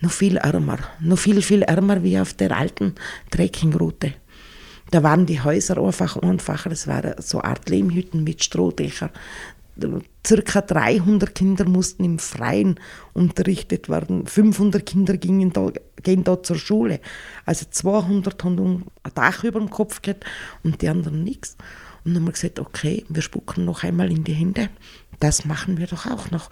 noch 0.01 0.11
viel 0.11 0.37
ärmer, 0.39 0.79
noch 1.01 1.19
viel, 1.19 1.41
viel 1.43 1.63
ärmer 1.63 2.03
wie 2.03 2.19
auf 2.19 2.35
der 2.35 2.57
alten 2.57 2.95
Trekkingroute. 3.31 4.15
Da 4.91 5.03
waren 5.03 5.25
die 5.25 5.41
Häuser 5.41 5.79
einfach 5.79 6.17
einfacher. 6.17 6.71
Es 6.71 6.87
waren 6.87 7.15
so 7.19 7.41
Art 7.41 7.69
Lehmhütten 7.71 8.25
mit 8.25 8.45
Strohdächern 8.45 9.11
circa 10.27 10.61
300 10.61 11.35
Kinder 11.35 11.65
mussten 11.67 12.05
im 12.05 12.19
Freien 12.19 12.79
unterrichtet 13.13 13.89
werden. 13.89 14.27
500 14.27 14.85
Kinder 14.85 15.17
gingen 15.17 15.53
da, 15.53 15.73
gehen 16.03 16.25
da 16.25 16.43
zur 16.43 16.57
Schule. 16.57 17.01
Also 17.47 17.67
200 17.69 18.43
haben 18.45 18.85
ein 19.03 19.13
Dach 19.15 19.45
über 19.45 19.59
dem 19.59 19.71
Kopf 19.71 20.03
gehabt 20.03 20.25
und 20.63 20.83
die 20.83 20.89
anderen 20.89 21.25
nichts. 21.25 21.57
Und 22.05 22.15
dann 22.15 22.23
haben 22.23 22.29
wir 22.29 22.33
gesagt, 22.33 22.59
okay, 22.59 23.05
wir 23.09 23.23
spucken 23.23 23.65
noch 23.65 23.85
einmal 23.85 24.11
in 24.11 24.25
die 24.25 24.33
Hände. 24.33 24.69
Das 25.21 25.45
machen 25.45 25.79
wir 25.79 25.87
doch 25.87 26.07
auch 26.07 26.31
noch. 26.31 26.51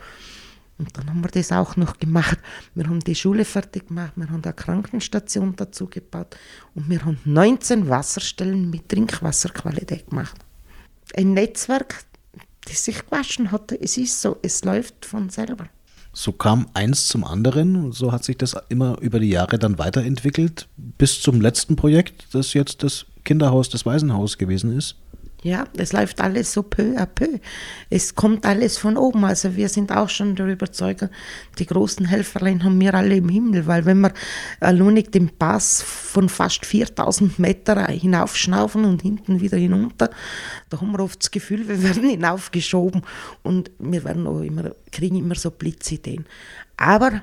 Und 0.78 0.96
dann 0.96 1.10
haben 1.10 1.22
wir 1.22 1.30
das 1.30 1.52
auch 1.52 1.76
noch 1.76 1.98
gemacht. 1.98 2.38
Wir 2.74 2.86
haben 2.86 3.00
die 3.00 3.14
Schule 3.14 3.44
fertig 3.44 3.88
gemacht, 3.88 4.12
wir 4.16 4.30
haben 4.30 4.42
eine 4.42 4.54
Krankenstation 4.54 5.54
dazu 5.54 5.86
gebaut 5.88 6.38
und 6.74 6.88
wir 6.88 7.04
haben 7.04 7.18
19 7.26 7.90
Wasserstellen 7.90 8.70
mit 8.70 8.88
Trinkwasserqualität 8.88 10.08
gemacht. 10.08 10.36
Ein 11.14 11.34
Netzwerk, 11.34 12.04
das 12.64 12.84
sich 12.84 13.04
gewaschen 13.04 13.52
hat. 13.52 13.72
Es 13.72 13.96
ist 13.96 14.20
so, 14.20 14.36
es 14.42 14.64
läuft 14.64 15.06
von 15.06 15.30
selber. 15.30 15.66
So 16.12 16.32
kam 16.32 16.66
eins 16.74 17.06
zum 17.06 17.24
anderen, 17.24 17.92
so 17.92 18.10
hat 18.10 18.24
sich 18.24 18.36
das 18.36 18.56
immer 18.68 18.98
über 19.00 19.20
die 19.20 19.30
Jahre 19.30 19.58
dann 19.58 19.78
weiterentwickelt, 19.78 20.66
bis 20.76 21.22
zum 21.22 21.40
letzten 21.40 21.76
Projekt, 21.76 22.26
das 22.32 22.52
jetzt 22.52 22.82
das 22.82 23.06
Kinderhaus, 23.24 23.68
das 23.68 23.86
Waisenhaus 23.86 24.36
gewesen 24.36 24.76
ist. 24.76 24.96
Ja, 25.42 25.64
es 25.74 25.94
läuft 25.94 26.20
alles 26.20 26.52
so 26.52 26.62
peu 26.62 26.98
à 26.98 27.06
peu. 27.06 27.38
Es 27.88 28.14
kommt 28.14 28.44
alles 28.44 28.76
von 28.76 28.98
oben. 28.98 29.24
Also 29.24 29.56
wir 29.56 29.70
sind 29.70 29.90
auch 29.90 30.10
schon 30.10 30.36
der 30.36 30.46
Überzeugung, 30.46 31.08
die 31.58 31.64
großen 31.64 32.04
Helferlein 32.04 32.62
haben 32.62 32.78
wir 32.78 32.92
alle 32.92 33.16
im 33.16 33.30
Himmel, 33.30 33.66
weil 33.66 33.86
wenn 33.86 34.00
wir 34.00 34.12
alleinig 34.60 35.10
den 35.12 35.30
Pass 35.30 35.80
von 35.80 36.28
fast 36.28 36.66
4000 36.66 37.38
Meter 37.38 37.86
hinaufschnaufen 37.86 38.84
und 38.84 39.00
hinten 39.00 39.40
wieder 39.40 39.56
hinunter, 39.56 40.10
da 40.68 40.78
haben 40.78 40.92
wir 40.92 41.00
oft 41.00 41.22
das 41.22 41.30
Gefühl, 41.30 41.66
wir 41.68 41.82
werden 41.82 42.10
hinaufgeschoben 42.10 43.00
und 43.42 43.70
wir 43.78 44.04
werden 44.04 44.26
auch 44.26 44.40
immer, 44.40 44.72
kriegen 44.92 45.16
immer 45.16 45.36
so 45.36 45.50
Blitzideen. 45.50 46.26
Aber 46.76 47.22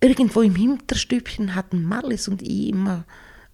irgendwo 0.00 0.42
im 0.42 0.54
Hinterstübchen 0.54 1.56
hatten 1.56 1.82
Marlis 1.82 2.28
und 2.28 2.42
ich 2.42 2.68
immer 2.68 3.04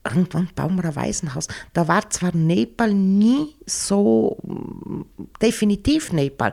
irgendwann 0.04 0.48
bauen 0.54 0.76
wir 0.76 0.84
ein 0.84 0.96
Waisenhaus. 0.96 1.48
Da 1.72 1.88
war 1.88 2.08
zwar 2.10 2.34
Nepal 2.34 2.92
nie 2.92 3.54
so 3.66 4.36
definitiv 5.40 6.12
Nepal. 6.12 6.52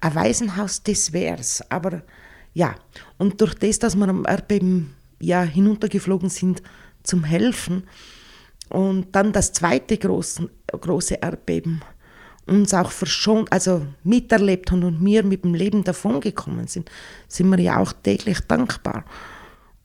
Ein 0.00 0.14
Waisenhaus, 0.14 0.82
das 0.82 1.12
wär's. 1.12 1.62
Aber 1.70 2.02
ja, 2.54 2.74
und 3.18 3.40
durch 3.40 3.54
das, 3.54 3.78
dass 3.78 3.96
wir 3.96 4.08
am 4.08 4.24
Erdbeben 4.26 4.94
ja, 5.20 5.42
hinuntergeflogen 5.42 6.30
sind 6.30 6.62
zum 7.02 7.24
Helfen 7.24 7.84
und 8.68 9.14
dann 9.14 9.32
das 9.32 9.52
zweite 9.52 9.96
große, 9.96 10.48
große 10.72 11.16
Erdbeben 11.16 11.82
uns 12.46 12.72
auch 12.74 12.90
verschont, 12.90 13.50
also 13.52 13.86
miterlebt 14.04 14.70
haben 14.70 14.84
und 14.84 15.04
wir 15.04 15.24
mit 15.24 15.44
dem 15.44 15.54
Leben 15.54 15.82
davongekommen 15.84 16.68
sind, 16.68 16.90
sind 17.28 17.50
wir 17.50 17.58
ja 17.60 17.78
auch 17.78 17.92
täglich 17.92 18.40
dankbar. 18.40 19.04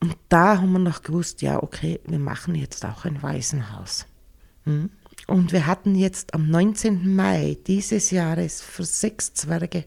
Und 0.02 0.16
da 0.28 0.58
haben 0.58 0.72
wir 0.72 0.80
noch 0.80 1.02
gewusst, 1.02 1.42
ja, 1.42 1.62
okay, 1.62 2.00
wir 2.04 2.18
machen 2.18 2.56
jetzt 2.56 2.84
auch 2.84 3.04
ein 3.04 3.22
Waisenhaus. 3.22 4.06
Hm? 4.64 4.90
Und 5.28 5.52
wir 5.52 5.68
hatten 5.68 5.94
jetzt 5.94 6.34
am 6.34 6.48
19. 6.50 7.14
Mai 7.14 7.56
dieses 7.68 8.10
Jahres 8.10 8.60
für 8.60 8.82
sechs 8.82 9.32
Zwerge 9.32 9.84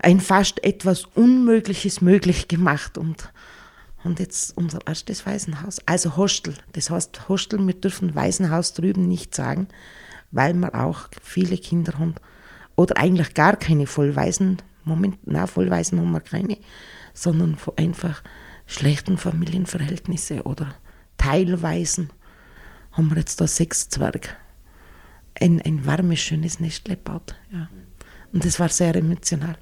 ein 0.00 0.18
fast 0.18 0.64
etwas 0.64 1.04
Unmögliches 1.04 2.00
möglich 2.00 2.48
gemacht 2.48 2.98
und, 2.98 3.32
und 4.02 4.18
jetzt 4.18 4.56
unser 4.56 4.80
erstes 4.84 5.24
Waisenhaus, 5.24 5.78
also 5.86 6.16
Hostel. 6.16 6.54
Das 6.72 6.90
heißt 6.90 7.28
Hostel, 7.28 7.64
wir 7.64 7.74
dürfen 7.74 8.16
Waisenhaus 8.16 8.74
drüben 8.74 9.06
nicht 9.06 9.36
sagen, 9.36 9.68
weil 10.32 10.52
wir 10.54 10.74
auch 10.74 11.08
viele 11.22 11.58
Kinder 11.58 11.96
haben 12.00 12.16
oder 12.74 12.96
eigentlich 12.96 13.34
gar 13.34 13.54
keine 13.54 13.86
Vollwaisen, 13.86 14.60
Moment, 14.82 15.18
na 15.26 15.46
Vollwaisen 15.46 16.00
haben 16.00 16.10
wir 16.10 16.20
keine, 16.20 16.58
sondern 17.14 17.56
einfach 17.76 18.24
schlechten 18.66 19.18
Familienverhältnisse 19.18 20.42
oder 20.44 20.74
teilweise 21.18 22.08
haben 22.92 23.10
wir 23.10 23.18
jetzt 23.18 23.40
da 23.40 23.46
sechs 23.46 23.88
Zwerge. 23.88 24.28
Ein, 25.40 25.60
ein 25.62 25.84
warmes, 25.84 26.20
schönes 26.20 26.60
Nest 26.60 26.84
gebaut. 26.84 27.34
Ja. 27.52 27.68
Und 28.32 28.44
das 28.44 28.60
war 28.60 28.68
sehr 28.68 28.94
emotional. 28.94 29.56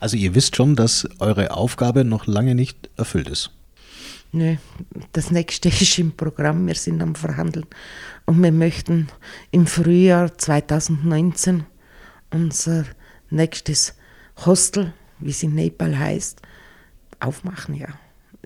Also 0.00 0.16
ihr 0.16 0.34
wisst 0.34 0.56
schon, 0.56 0.76
dass 0.76 1.08
eure 1.18 1.52
Aufgabe 1.52 2.04
noch 2.04 2.26
lange 2.26 2.54
nicht 2.54 2.90
erfüllt 2.96 3.28
ist. 3.28 3.50
Nö, 4.32 4.56
das 5.12 5.30
nächste 5.30 5.68
ist 5.80 5.98
im 5.98 6.12
Programm. 6.12 6.66
Wir 6.66 6.74
sind 6.74 7.00
am 7.02 7.14
Verhandeln 7.14 7.66
und 8.26 8.42
wir 8.42 8.52
möchten 8.52 9.08
im 9.50 9.66
Frühjahr 9.66 10.36
2019 10.36 11.64
unser 12.30 12.84
nächstes 13.30 13.94
Hostel, 14.44 14.92
wie 15.20 15.30
es 15.30 15.42
in 15.42 15.54
Nepal 15.54 15.96
heißt, 15.96 16.42
aufmachen, 17.24 17.74
ja. 17.74 17.88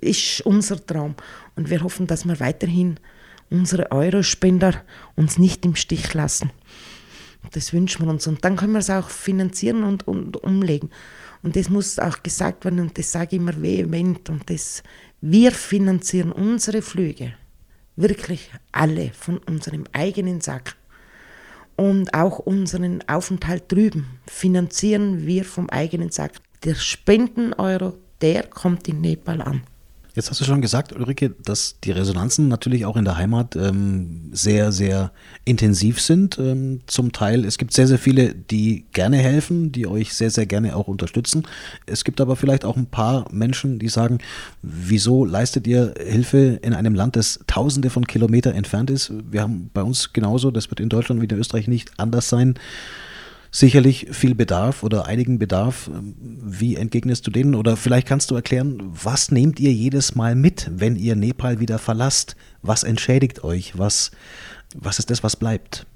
Ist 0.01 0.43
unser 0.43 0.85
Traum. 0.85 1.15
Und 1.57 1.71
wir 1.71 1.83
hoffen, 1.83 2.07
dass 2.07 2.25
wir 2.25 2.39
weiterhin 2.39 3.01
unsere 3.51 3.91
Eurospender 3.91 4.83
uns 5.17 5.39
nicht 5.39 5.65
im 5.65 5.75
Stich 5.75 6.15
lassen. 6.15 6.51
Das 7.53 7.73
wünschen 7.73 8.05
wir 8.05 8.11
uns. 8.11 8.27
Und 8.27 8.45
dann 8.45 8.57
können 8.57 8.73
wir 8.73 8.81
es 8.81 8.91
auch 8.91 9.09
finanzieren 9.09 9.85
und, 9.85 10.07
und 10.07 10.37
umlegen. 10.43 10.91
Und 11.43 11.57
das 11.57 11.69
muss 11.69 11.99
auch 11.99 12.23
gesagt 12.23 12.65
werden, 12.65 12.81
und 12.81 12.99
das 12.99 13.13
sage 13.13 13.37
ich 13.37 13.43
immer 13.43 13.61
vehement, 13.61 14.29
und 14.29 14.51
das, 14.51 14.83
wir 15.21 15.53
finanzieren 15.53 16.33
unsere 16.33 16.83
Flüge, 16.83 17.35
wirklich 17.97 18.51
alle 18.73 19.11
von 19.13 19.39
unserem 19.39 19.85
eigenen 19.93 20.41
Sack. 20.41 20.75
Und 21.77 22.13
auch 22.13 22.41
unseren 22.41 23.09
Aufenthalt 23.09 23.71
drüben 23.71 24.19
finanzieren 24.27 25.27
wir 25.27 25.45
vom 25.45 25.71
eigenen 25.71 26.11
Sack. 26.11 26.33
Der 26.65 26.75
Spenden-Euro, 26.75 27.97
der 28.21 28.45
kommt 28.45 28.89
in 28.89 29.01
Nepal 29.01 29.41
an. 29.41 29.63
Jetzt 30.19 30.31
hast 30.31 30.41
du 30.41 30.45
schon 30.45 30.61
gesagt, 30.61 30.93
Ulrike, 30.93 31.31
dass 31.45 31.79
die 31.85 31.93
Resonanzen 31.93 32.49
natürlich 32.49 32.85
auch 32.87 32.97
in 32.97 33.05
der 33.05 33.17
Heimat 33.17 33.55
ähm, 33.55 34.31
sehr, 34.33 34.73
sehr 34.73 35.13
intensiv 35.45 36.01
sind. 36.01 36.41
Ähm, 36.41 36.81
zum 36.89 37.13
Teil, 37.13 37.45
es 37.45 37.57
gibt 37.57 37.73
sehr, 37.73 37.87
sehr 37.87 38.01
viele, 38.01 38.35
die 38.35 38.87
gerne 38.93 39.19
helfen, 39.19 39.71
die 39.71 39.87
euch 39.87 40.15
sehr, 40.15 40.31
sehr 40.31 40.47
gerne 40.47 40.75
auch 40.75 40.89
unterstützen. 40.89 41.47
Es 41.87 42.03
gibt 42.03 42.21
aber 42.21 42.35
vielleicht 42.35 42.65
auch 42.65 42.77
ein 42.77 42.87
paar 42.87 43.27
Menschen, 43.31 43.79
die 43.79 43.89
sagen, 43.89 44.19
wieso 44.61 45.25
leistet 45.25 45.69
ihr 45.69 45.95
Hilfe 45.97 46.59
in 46.63 46.75
einem 46.75 46.97
Land, 46.97 47.15
das 47.15 47.39
tausende 47.47 47.89
von 47.89 48.05
Kilometern 48.05 48.57
entfernt 48.57 48.91
ist? 48.91 49.13
Wir 49.31 49.43
haben 49.43 49.71
bei 49.73 49.85
uns 49.85 50.13
genauso, 50.13 50.51
das 50.51 50.69
wird 50.69 50.81
in 50.81 50.89
Deutschland 50.89 51.21
wie 51.23 51.27
in 51.27 51.39
Österreich 51.39 51.69
nicht 51.69 51.93
anders 51.97 52.29
sein 52.29 52.59
sicherlich 53.51 54.09
viel 54.11 54.35
Bedarf 54.35 54.83
oder 54.83 55.07
einigen 55.07 55.39
Bedarf. 55.39 55.91
Wie 55.93 56.77
entgegnest 56.77 57.27
du 57.27 57.31
denen? 57.31 57.55
Oder 57.55 57.77
vielleicht 57.77 58.07
kannst 58.07 58.31
du 58.31 58.35
erklären, 58.35 58.83
was 58.83 59.31
nehmt 59.31 59.61
ihr 59.61 59.73
jedes 59.73 60.15
Mal 60.15 60.35
mit, 60.35 60.71
wenn 60.73 60.97
ihr 60.97 61.17
Nepal 61.17 61.61
wieder 61.61 61.79
verlasst? 61.79 62.37
Was 62.63 62.83
entschädigt 62.83 63.45
euch? 63.45 63.79
Was, 63.79 64.11
was 64.75 64.99
ist 64.99 65.11
das, 65.11 65.23
was 65.23 65.37
bleibt? 65.37 65.87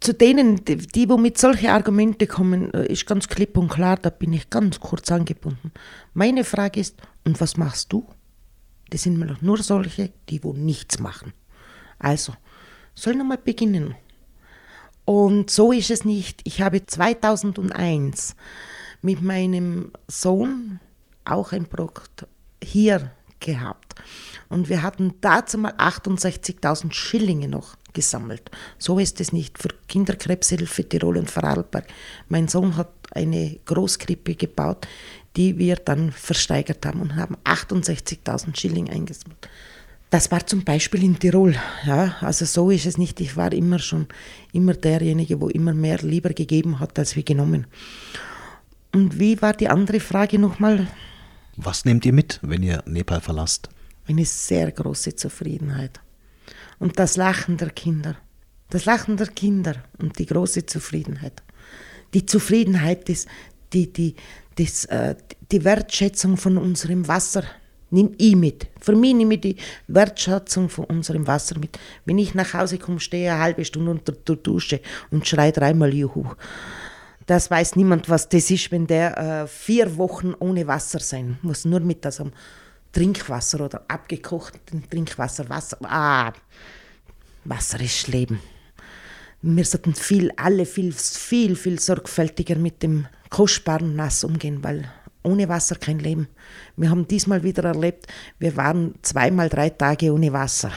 Zu 0.00 0.14
denen, 0.14 0.64
die, 0.64 0.76
die 0.78 1.06
mit 1.06 1.36
solchen 1.36 1.68
Argumente 1.68 2.26
kommen, 2.26 2.72
äh, 2.72 2.86
ist 2.86 3.06
ganz 3.06 3.28
klipp 3.28 3.58
und 3.58 3.68
klar, 3.68 3.96
da 3.96 4.08
bin 4.08 4.32
ich 4.32 4.48
ganz 4.48 4.80
kurz 4.80 5.12
angebunden. 5.12 5.72
Meine 6.14 6.44
Frage 6.44 6.80
ist, 6.80 6.96
und 7.24 7.38
was 7.40 7.58
machst 7.58 7.92
du? 7.92 8.06
Das 8.88 9.02
sind 9.02 9.42
nur 9.42 9.58
solche, 9.58 10.10
die 10.28 10.42
wo 10.42 10.54
nichts 10.54 10.98
machen. 10.98 11.34
Also, 11.98 12.34
sollen 12.94 13.18
wir 13.18 13.24
mal 13.24 13.38
beginnen. 13.38 13.94
Und 15.10 15.50
so 15.50 15.72
ist 15.72 15.90
es 15.90 16.04
nicht. 16.04 16.40
Ich 16.44 16.62
habe 16.62 16.86
2001 16.86 18.36
mit 19.02 19.20
meinem 19.22 19.90
Sohn 20.06 20.78
auch 21.24 21.50
ein 21.50 21.66
Projekt 21.66 22.28
hier 22.62 23.10
gehabt. 23.40 23.96
Und 24.48 24.68
wir 24.68 24.84
hatten 24.84 25.14
dazu 25.20 25.58
mal 25.58 25.72
68.000 25.72 26.92
Schillinge 26.92 27.48
noch 27.48 27.74
gesammelt. 27.92 28.52
So 28.78 29.00
ist 29.00 29.20
es 29.20 29.32
nicht 29.32 29.58
für 29.58 29.70
Kinderkrebshilfe 29.88 30.88
Tirol 30.88 31.16
und 31.18 31.28
Vorarlberg. 31.28 31.88
Mein 32.28 32.46
Sohn 32.46 32.76
hat 32.76 32.92
eine 33.10 33.58
Großkrippe 33.64 34.36
gebaut, 34.36 34.86
die 35.36 35.58
wir 35.58 35.74
dann 35.74 36.12
versteigert 36.12 36.86
haben 36.86 37.00
und 37.00 37.16
haben 37.16 37.36
68.000 37.44 38.56
Schilling 38.56 38.88
eingesammelt. 38.88 39.48
Das 40.10 40.32
war 40.32 40.44
zum 40.44 40.64
Beispiel 40.64 41.04
in 41.04 41.18
Tirol. 41.20 41.54
Ja, 41.86 42.16
also 42.20 42.44
so 42.44 42.70
ist 42.70 42.84
es 42.84 42.98
nicht. 42.98 43.20
Ich 43.20 43.36
war 43.36 43.52
immer 43.52 43.78
schon 43.78 44.08
immer 44.52 44.74
derjenige, 44.74 45.40
wo 45.40 45.48
immer 45.48 45.72
mehr 45.72 45.98
lieber 45.98 46.30
gegeben 46.30 46.80
hat, 46.80 46.98
als 46.98 47.14
wir 47.14 47.22
genommen. 47.22 47.68
Und 48.92 49.20
wie 49.20 49.40
war 49.40 49.52
die 49.52 49.68
andere 49.68 50.00
Frage 50.00 50.40
nochmal? 50.40 50.88
Was 51.56 51.84
nehmt 51.84 52.04
ihr 52.04 52.12
mit, 52.12 52.40
wenn 52.42 52.64
ihr 52.64 52.82
Nepal 52.86 53.20
verlasst? 53.20 53.68
Eine 54.08 54.24
sehr 54.24 54.72
große 54.72 55.14
Zufriedenheit. 55.14 56.00
Und 56.80 56.98
das 56.98 57.16
Lachen 57.16 57.56
der 57.56 57.70
Kinder. 57.70 58.16
Das 58.70 58.86
Lachen 58.86 59.16
der 59.16 59.28
Kinder 59.28 59.76
und 59.98 60.18
die 60.18 60.26
große 60.26 60.66
Zufriedenheit. 60.66 61.42
Die 62.14 62.26
Zufriedenheit, 62.26 63.08
ist 63.08 63.28
die, 63.72 63.92
die, 63.92 64.16
das, 64.56 64.86
äh, 64.86 65.14
die 65.52 65.64
Wertschätzung 65.64 66.36
von 66.36 66.58
unserem 66.58 67.06
Wasser, 67.06 67.44
nehme 67.90 68.12
ich 68.18 68.36
mit. 68.36 68.68
Für 68.80 68.94
mich 68.94 69.14
nehme 69.14 69.34
ich 69.34 69.40
die 69.40 69.56
Wertschätzung 69.88 70.68
von 70.68 70.84
unserem 70.84 71.26
Wasser 71.26 71.58
mit. 71.58 71.78
Wenn 72.04 72.18
ich 72.18 72.34
nach 72.34 72.54
Hause 72.54 72.78
komme, 72.78 73.00
stehe 73.00 73.32
eine 73.32 73.42
halbe 73.42 73.64
Stunde 73.64 73.90
unter 73.90 74.12
der 74.12 74.36
Dusche 74.36 74.80
und 75.10 75.26
schreie 75.26 75.52
dreimal 75.52 75.92
Juhu. 75.94 76.24
Das 77.26 77.50
weiß 77.50 77.76
niemand, 77.76 78.08
was 78.08 78.28
das 78.28 78.50
ist, 78.50 78.72
wenn 78.72 78.86
der 78.86 79.16
äh, 79.18 79.46
vier 79.46 79.96
Wochen 79.96 80.34
ohne 80.38 80.66
Wasser 80.66 80.98
sein 80.98 81.38
muss, 81.42 81.64
nur 81.64 81.80
mit 81.80 82.04
das 82.04 82.22
Trinkwasser 82.92 83.64
oder 83.64 83.84
abgekochten 83.86 84.88
Trinkwasser. 84.90 85.48
Wasser, 85.48 85.78
ah, 85.82 86.32
Wasser 87.44 87.80
ist 87.80 88.08
Leben. 88.08 88.40
Wir 89.42 89.64
sollten 89.64 89.94
viel, 89.94 90.32
alle 90.36 90.66
viel, 90.66 90.92
viel, 90.92 91.56
viel 91.56 91.78
sorgfältiger 91.78 92.56
mit 92.56 92.82
dem 92.82 93.06
kostbaren 93.30 93.96
Nass 93.96 94.24
umgehen, 94.24 94.62
weil 94.62 94.90
ohne 95.22 95.48
Wasser 95.48 95.76
kein 95.76 95.98
Leben. 95.98 96.28
Wir 96.76 96.90
haben 96.90 97.06
diesmal 97.06 97.42
wieder 97.42 97.64
erlebt, 97.64 98.06
wir 98.38 98.56
waren 98.56 98.94
zweimal 99.02 99.48
drei 99.48 99.70
Tage 99.70 100.12
ohne 100.12 100.32
Wasser. 100.32 100.72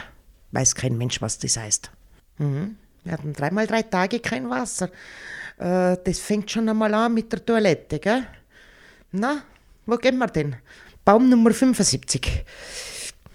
Weiß 0.52 0.76
kein 0.76 0.98
Mensch, 0.98 1.22
was 1.22 1.40
das 1.40 1.58
heißt. 1.58 1.92
Mhm. 2.38 2.76
Wir 3.04 3.14
hatten 3.14 3.34
dreimal 3.34 3.68
drei 3.68 3.84
Tage 3.84 4.20
kein 4.20 4.50
Wasser. 4.50 4.90
Äh, 5.58 5.98
das 6.04 6.20
fängt 6.20 6.52
schon 6.52 6.70
einmal 6.70 6.94
an 6.94 7.14
mit 7.14 7.32
der 7.32 7.46
Toilette, 7.46 8.00
gell? 8.00 8.26
Na, 9.12 9.44
wo 9.86 9.98
gehen 9.98 10.18
wir 10.18 10.28
denn? 10.28 10.56
Baum 11.04 11.30
Nummer 11.30 11.52
75. 11.52 12.46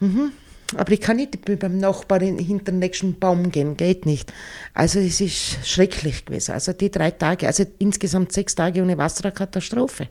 Mhm. 0.01 0.33
Aber 0.77 0.93
ich 0.93 1.01
kann 1.01 1.17
nicht 1.17 1.45
beim 1.59 1.79
Nachbarn 1.79 2.39
hinter 2.39 2.73
den 2.73 2.79
nächsten 2.81 3.19
Baum 3.19 3.51
gehen, 3.51 3.77
geht 3.77 4.05
nicht. 4.05 4.33
Also 4.75 4.99
es 4.99 5.21
ist 5.21 5.67
schrecklich 5.67 6.27
gewesen. 6.27 6.53
Also 6.53 6.75
die 6.75 6.91
drei 6.91 7.11
Tage, 7.11 7.47
also 7.47 7.65
insgesamt 7.79 8.33
sechs 8.33 8.55
Tage 8.55 8.83
ohne 8.83 8.99
Wasser, 8.99 9.25
eine 9.25 9.33
Katastrophe 9.33 10.09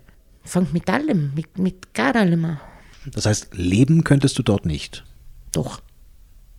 fangt 0.47 0.73
mit 0.73 0.89
allem, 0.89 1.33
mit, 1.35 1.57
mit 1.57 1.93
gar 1.93 2.15
allem 2.15 2.45
an. 2.45 2.59
Das 3.05 3.25
heißt, 3.25 3.55
leben 3.55 4.03
könntest 4.03 4.37
du 4.37 4.43
dort 4.43 4.65
nicht? 4.65 5.03
Doch, 5.51 5.81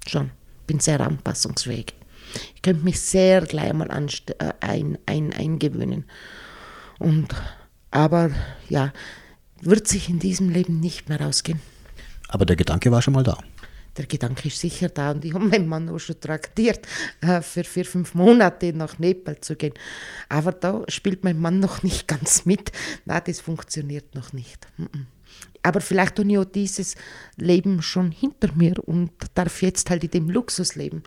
schon. 0.06 0.30
Bin 0.66 0.80
sehr 0.80 1.00
anpassungsfähig. 1.00 1.94
Ich 2.54 2.62
könnte 2.62 2.84
mich 2.84 3.00
sehr 3.00 3.42
gleich 3.42 3.72
mal 3.72 3.90
äh, 3.90 4.52
ein, 4.60 4.98
ein, 5.06 5.32
eingewöhnen. 5.32 6.04
Und, 6.98 7.34
aber 7.90 8.30
ja, 8.68 8.92
wird 9.60 9.88
sich 9.88 10.08
in 10.08 10.18
diesem 10.18 10.50
Leben 10.50 10.80
nicht 10.80 11.08
mehr 11.08 11.20
ausgehen. 11.26 11.60
Aber 12.28 12.44
der 12.44 12.56
Gedanke 12.56 12.90
war 12.90 13.00
schon 13.00 13.14
mal 13.14 13.22
da 13.22 13.38
der 13.98 14.06
Gedanke 14.06 14.48
ist 14.48 14.60
sicher 14.60 14.88
da 14.88 15.10
und 15.10 15.24
ich 15.24 15.34
habe 15.34 15.44
meinen 15.44 15.68
Mann 15.68 15.88
auch 15.88 15.98
schon 15.98 16.20
traktiert, 16.20 16.86
äh, 17.20 17.42
für 17.42 17.64
vier, 17.64 17.84
fünf 17.84 18.14
Monate 18.14 18.72
nach 18.72 18.98
Nepal 18.98 19.40
zu 19.40 19.56
gehen. 19.56 19.74
Aber 20.28 20.52
da 20.52 20.84
spielt 20.88 21.24
mein 21.24 21.38
Mann 21.38 21.58
noch 21.60 21.82
nicht 21.82 22.08
ganz 22.08 22.46
mit. 22.46 22.72
Na, 23.04 23.20
das 23.20 23.40
funktioniert 23.40 24.14
noch 24.14 24.32
nicht. 24.32 24.66
Aber 25.62 25.80
vielleicht 25.80 26.18
habe 26.18 26.30
ich 26.30 26.38
auch 26.38 26.44
dieses 26.44 26.94
Leben 27.36 27.82
schon 27.82 28.12
hinter 28.12 28.52
mir 28.54 28.74
und 28.86 29.10
darf 29.34 29.60
jetzt 29.62 29.90
halt 29.90 30.04
in 30.04 30.10
dem 30.10 30.30
Luxus 30.30 30.76
leben. 30.76 31.02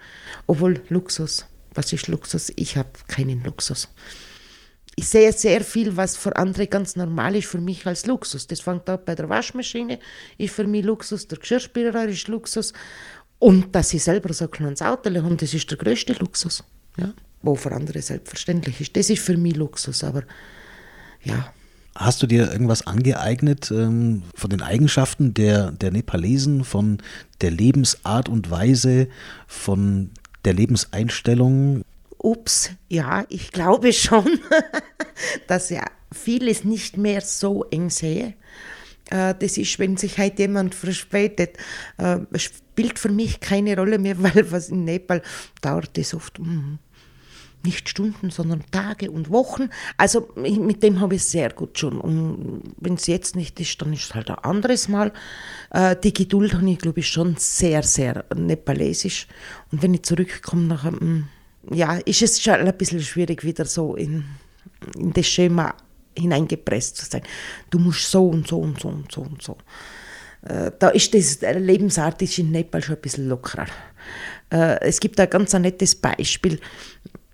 Obwohl 0.45 0.81
Luxus, 0.89 1.45
was 1.73 1.93
ist 1.93 2.07
Luxus? 2.07 2.51
Ich 2.55 2.77
habe 2.77 2.91
keinen 3.07 3.43
Luxus 3.43 3.87
ich 4.95 5.07
sehe 5.07 5.31
sehr 5.31 5.61
viel, 5.61 5.95
was 5.95 6.17
für 6.17 6.35
andere 6.35 6.67
ganz 6.67 6.95
normal 6.95 7.35
ist, 7.35 7.47
für 7.47 7.59
mich 7.59 7.85
als 7.87 8.05
Luxus. 8.05 8.47
Das 8.47 8.59
fängt 8.59 8.89
an 8.89 8.99
bei 9.05 9.15
der 9.15 9.29
Waschmaschine, 9.29 9.99
ist 10.37 10.53
für 10.53 10.67
mich 10.67 10.83
Luxus, 10.83 11.27
der 11.27 11.37
Geschirrspüler 11.37 12.05
ist 12.07 12.27
Luxus. 12.27 12.73
Und 13.39 13.73
dass 13.73 13.93
ich 13.93 14.03
selber 14.03 14.33
so 14.33 14.45
ein 14.45 14.51
kleines 14.51 14.81
Auto 14.81 15.09
habe, 15.09 15.35
das 15.35 15.53
ist 15.53 15.69
der 15.71 15.77
größte 15.77 16.13
Luxus. 16.13 16.63
Ja? 16.97 17.13
Wo 17.41 17.55
für 17.55 17.71
andere 17.71 18.01
selbstverständlich 18.01 18.81
ist. 18.81 18.95
Das 18.95 19.09
ist 19.09 19.23
für 19.23 19.37
mich 19.37 19.55
Luxus, 19.55 20.03
aber 20.03 20.23
ja. 21.23 21.51
Hast 21.95 22.23
du 22.23 22.27
dir 22.27 22.51
irgendwas 22.51 22.87
angeeignet 22.87 23.69
ähm, 23.71 24.23
von 24.33 24.49
den 24.49 24.61
Eigenschaften 24.61 25.33
der, 25.33 25.71
der 25.71 25.91
Nepalesen, 25.91 26.63
von 26.63 26.99
der 27.41 27.51
Lebensart 27.51 28.29
und 28.29 28.49
Weise, 28.49 29.07
von 29.47 30.11
der 30.45 30.53
Lebenseinstellung? 30.53 31.83
Ups, 32.23 32.71
ja, 32.89 33.25
ich 33.29 33.51
glaube 33.51 33.93
schon, 33.93 34.39
dass 35.47 35.69
ja 35.69 35.85
vieles 36.11 36.63
nicht 36.63 36.97
mehr 36.97 37.21
so 37.21 37.63
eng 37.65 37.89
sehe. 37.89 38.35
Äh, 39.09 39.35
das 39.37 39.57
ist, 39.57 39.79
wenn 39.79 39.97
sich 39.97 40.17
halt 40.17 40.39
jemand 40.39 40.75
verspätet, 40.75 41.57
äh, 41.97 42.19
spielt 42.35 42.99
für 42.99 43.09
mich 43.09 43.39
keine 43.39 43.75
Rolle 43.75 43.99
mehr, 43.99 44.15
weil 44.23 44.51
was 44.51 44.69
in 44.69 44.85
Nepal 44.85 45.21
dauert 45.61 45.97
das 45.97 46.13
oft 46.13 46.39
mm, 46.39 46.77
nicht 47.63 47.89
Stunden, 47.89 48.31
sondern 48.31 48.63
Tage 48.71 49.11
und 49.11 49.29
Wochen. 49.29 49.69
Also 49.97 50.29
mit 50.35 50.81
dem 50.81 50.99
habe 50.99 51.15
ich 51.15 51.23
sehr 51.23 51.51
gut 51.51 51.77
schon. 51.77 52.01
Und 52.01 52.73
wenn 52.77 52.95
es 52.95 53.05
jetzt 53.05 53.35
nicht 53.35 53.59
ist, 53.59 53.79
dann 53.81 53.93
ist 53.93 54.05
es 54.05 54.15
halt 54.15 54.29
ein 54.31 54.39
anderes 54.39 54.87
Mal. 54.87 55.13
Äh, 55.69 55.95
die 55.95 56.13
Geduld 56.13 56.53
habe 56.53 56.69
ich, 56.69 56.79
glaube 56.79 57.01
ich, 57.01 57.07
schon 57.07 57.35
sehr, 57.37 57.83
sehr 57.83 58.25
nepalesisch. 58.35 59.27
Und 59.71 59.83
wenn 59.83 59.93
ich 59.93 60.03
zurückkomme, 60.03 60.63
nachher, 60.63 60.91
mm, 60.91 61.27
ja, 61.69 61.95
ist 62.05 62.21
es 62.21 62.41
schon 62.41 62.55
ein 62.55 62.77
bisschen 62.77 63.01
schwierig, 63.01 63.43
wieder 63.43 63.65
so 63.65 63.95
in, 63.95 64.25
in 64.97 65.13
das 65.13 65.27
Schema 65.27 65.75
hineingepresst 66.17 66.97
zu 66.97 67.05
sein. 67.05 67.21
Du 67.69 67.79
musst 67.79 68.09
so 68.09 68.27
und 68.27 68.47
so 68.47 68.59
und 68.59 68.79
so 68.79 68.89
und 68.89 69.11
so 69.11 69.21
und 69.21 69.41
so. 69.41 69.57
Äh, 70.43 70.71
da 70.77 70.89
ist 70.89 71.13
das 71.13 71.41
Lebensart 71.41 72.21
ist 72.21 72.39
in 72.39 72.51
Nepal 72.51 72.81
schon 72.81 72.95
ein 72.95 73.01
bisschen 73.01 73.29
lockerer. 73.29 73.67
Äh, 74.51 74.79
es 74.81 74.99
gibt 74.99 75.19
ein 75.19 75.29
ganz 75.29 75.53
ein 75.55 75.61
nettes 75.61 75.95
Beispiel. 75.95 76.59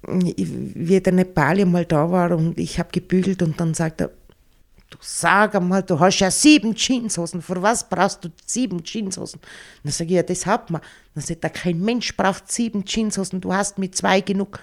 wie 0.07 1.01
der 1.01 1.13
Nepali 1.13 1.65
mal 1.65 1.85
da 1.85 2.09
war 2.11 2.31
und 2.31 2.57
ich 2.59 2.79
habe 2.79 2.89
gebügelt 2.91 3.41
und 3.41 3.59
dann 3.59 3.73
sagt 3.73 4.01
er, 4.01 4.11
du 4.89 4.97
sag 5.01 5.55
einmal, 5.55 5.83
du 5.83 5.99
hast 5.99 6.19
ja 6.19 6.31
sieben 6.31 6.75
Jeanshosen, 6.75 7.41
für 7.41 7.61
was 7.61 7.87
brauchst 7.87 8.23
du 8.23 8.29
sieben 8.45 8.83
Jeanshosen? 8.83 9.39
Dann 9.83 9.91
sage 9.91 10.09
ich, 10.11 10.15
ja, 10.15 10.23
das 10.23 10.45
hat 10.45 10.69
man. 10.69 10.81
Dann 11.13 11.23
sagt 11.23 11.43
er, 11.43 11.49
kein 11.49 11.79
Mensch 11.79 12.15
braucht 12.15 12.51
sieben 12.51 12.85
Jeanshosen, 12.85 13.41
du 13.41 13.53
hast 13.53 13.77
mit 13.77 13.95
zwei 13.95 14.21
genug. 14.21 14.59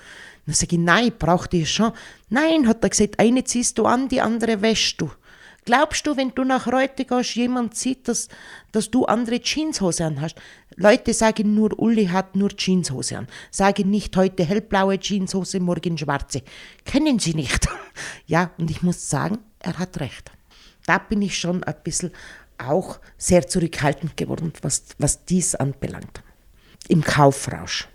Dann 0.47 0.55
sage 0.55 0.77
ich, 0.77 0.83
nein, 0.83 1.13
braucht 1.19 1.53
die 1.53 1.67
schon. 1.67 1.93
Nein, 2.29 2.67
hat 2.67 2.83
er 2.83 2.91
gesagt, 2.91 3.19
eine 3.19 3.45
ziehst 3.45 3.79
du 3.79 3.87
an, 3.87 4.09
die 4.09 4.21
andere 4.21 4.61
wäschst 4.63 5.01
du. 5.01 5.11
Glaubst 5.65 6.07
du, 6.07 6.17
wenn 6.17 6.31
du 6.35 6.45
nach 6.45 6.67
Reute 6.67 7.07
gehst, 7.07 7.37
jemand 7.37 7.75
sieht, 7.75 8.07
dass, 8.07 8.29
dass 8.73 8.91
du 8.91 9.07
andere 9.07 9.41
Jeanshose 9.41 10.05
an 10.05 10.21
hast? 10.21 10.37
Leute 10.77 11.15
sagen 11.15 11.55
nur, 11.55 11.79
Uli 11.79 12.07
hat 12.07 12.37
nur 12.37 12.51
Jeanshose 12.51 13.19
an. 13.19 13.29
Sagen 13.51 13.89
nicht 13.91 14.15
heute 14.17 14.45
hellblaue 14.45 14.99
Jeanshose, 14.99 15.61
morgen 15.61 15.97
schwarze. 15.97 16.43
Kennen 16.85 17.19
sie 17.19 17.35
nicht. 17.35 17.67
ja, 18.27 18.51
und 18.59 18.71
ich 18.71 18.83
muss 18.83 19.09
sagen, 19.09 19.39
er 19.59 19.79
hat 19.79 20.01
recht. 20.01 20.31
Da 20.87 20.99
bin 20.99 21.23
ich 21.23 21.39
schon 21.39 21.65
ein 21.65 21.77
bisschen 21.83 22.13
auch 22.59 22.99
sehr 23.17 23.49
zurückhaltend 23.49 24.17
geworden, 24.17 24.53
was, 24.61 24.85
was 24.99 25.25
dies 25.25 25.55
anbelangt. 25.55 26.23
Im 26.89 27.03
Kaufrausch. 27.03 27.89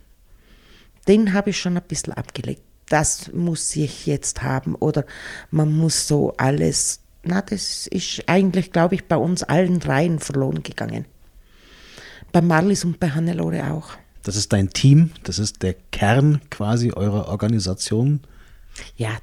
Den 1.07 1.33
habe 1.33 1.51
ich 1.51 1.59
schon 1.59 1.77
ein 1.77 1.83
bisschen 1.87 2.13
abgelegt. 2.13 2.63
Das 2.87 3.31
muss 3.31 3.75
ich 3.75 4.07
jetzt 4.07 4.41
haben 4.41 4.73
oder 4.75 5.05
man 5.51 5.71
muss 5.71 6.07
so 6.07 6.33
alles 6.37 7.01
na, 7.23 7.41
das 7.41 7.87
ist 7.87 8.23
eigentlich, 8.27 8.71
glaube 8.71 8.95
ich, 8.95 9.05
bei 9.05 9.17
uns 9.17 9.43
allen 9.43 9.79
dreien 9.79 10.19
verloren 10.19 10.63
gegangen. 10.63 11.05
Bei 12.31 12.41
Marlies 12.41 12.85
und 12.85 12.99
bei 12.99 13.09
Hannelore 13.09 13.71
auch. 13.71 13.91
Das 14.23 14.35
ist 14.35 14.53
dein 14.53 14.69
Team, 14.69 15.11
das 15.23 15.39
ist 15.39 15.63
der 15.63 15.75
Kern 15.91 16.41
quasi 16.49 16.91
eurer 16.91 17.27
Organisation. 17.29 18.21
Ja, 18.95 19.17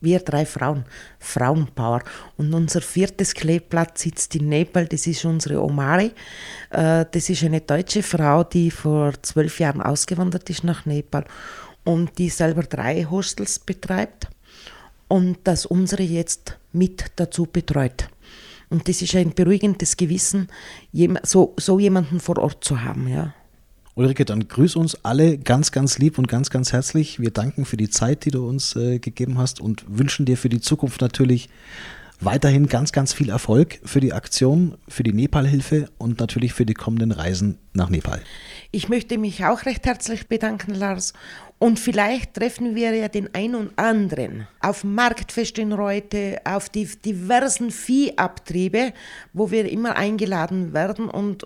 wir 0.00 0.18
drei 0.18 0.44
Frauen, 0.44 0.84
Frauenpower. 1.20 2.02
Und 2.36 2.52
unser 2.52 2.82
viertes 2.82 3.34
Kleeblatt 3.34 3.98
sitzt 3.98 4.34
in 4.34 4.48
Nepal, 4.48 4.86
das 4.86 5.06
ist 5.06 5.24
unsere 5.24 5.62
Omari. 5.62 6.12
Äh, 6.70 7.06
das 7.10 7.30
ist 7.30 7.44
eine 7.44 7.60
deutsche 7.60 8.02
Frau, 8.02 8.44
die 8.44 8.70
vor 8.70 9.14
zwölf 9.22 9.60
Jahren 9.60 9.80
ausgewandert 9.80 10.50
ist 10.50 10.64
nach 10.64 10.86
Nepal 10.86 11.24
und 11.84 12.18
die 12.18 12.28
selber 12.28 12.64
drei 12.64 13.04
Hostels 13.04 13.58
betreibt 13.58 14.28
und 15.12 15.36
das 15.44 15.66
unsere 15.66 16.02
jetzt 16.02 16.56
mit 16.72 17.04
dazu 17.16 17.44
betreut. 17.44 18.08
Und 18.70 18.88
das 18.88 19.02
ist 19.02 19.14
ein 19.14 19.34
beruhigendes 19.34 19.98
Gewissen, 19.98 20.48
so, 21.22 21.52
so 21.58 21.78
jemanden 21.78 22.18
vor 22.18 22.38
Ort 22.38 22.64
zu 22.64 22.82
haben. 22.82 23.08
Ja. 23.08 23.34
Ulrike, 23.94 24.24
dann 24.24 24.48
grüß 24.48 24.74
uns 24.76 25.04
alle 25.04 25.36
ganz, 25.36 25.70
ganz 25.70 25.98
lieb 25.98 26.16
und 26.16 26.28
ganz, 26.28 26.48
ganz 26.48 26.72
herzlich. 26.72 27.20
Wir 27.20 27.30
danken 27.30 27.66
für 27.66 27.76
die 27.76 27.90
Zeit, 27.90 28.24
die 28.24 28.30
du 28.30 28.48
uns 28.48 28.74
äh, 28.74 29.00
gegeben 29.00 29.36
hast 29.36 29.60
und 29.60 29.84
wünschen 29.86 30.24
dir 30.24 30.38
für 30.38 30.48
die 30.48 30.62
Zukunft 30.62 31.02
natürlich 31.02 31.50
weiterhin 32.24 32.66
ganz, 32.68 32.92
ganz 32.92 33.12
viel 33.12 33.30
Erfolg 33.30 33.80
für 33.84 34.00
die 34.00 34.12
Aktion, 34.12 34.76
für 34.88 35.02
die 35.02 35.12
Nepal-Hilfe 35.12 35.88
und 35.98 36.20
natürlich 36.20 36.52
für 36.52 36.66
die 36.66 36.74
kommenden 36.74 37.12
Reisen 37.12 37.58
nach 37.72 37.90
Nepal. 37.90 38.20
Ich 38.70 38.88
möchte 38.88 39.18
mich 39.18 39.44
auch 39.44 39.66
recht 39.66 39.84
herzlich 39.86 40.28
bedanken, 40.28 40.74
Lars, 40.74 41.12
und 41.62 41.78
vielleicht 41.78 42.34
treffen 42.34 42.74
wir 42.74 42.92
ja 42.92 43.06
den 43.06 43.32
einen 43.36 43.54
und 43.54 43.78
anderen 43.78 44.48
auf 44.58 44.82
Marktfest 44.82 45.58
in 45.58 45.72
Reute, 45.72 46.40
auf 46.42 46.68
die 46.68 46.86
diversen 46.86 47.70
Viehabtriebe, 47.70 48.92
wo 49.32 49.52
wir 49.52 49.70
immer 49.70 49.94
eingeladen 49.94 50.72
werden. 50.72 51.08
Und 51.08 51.44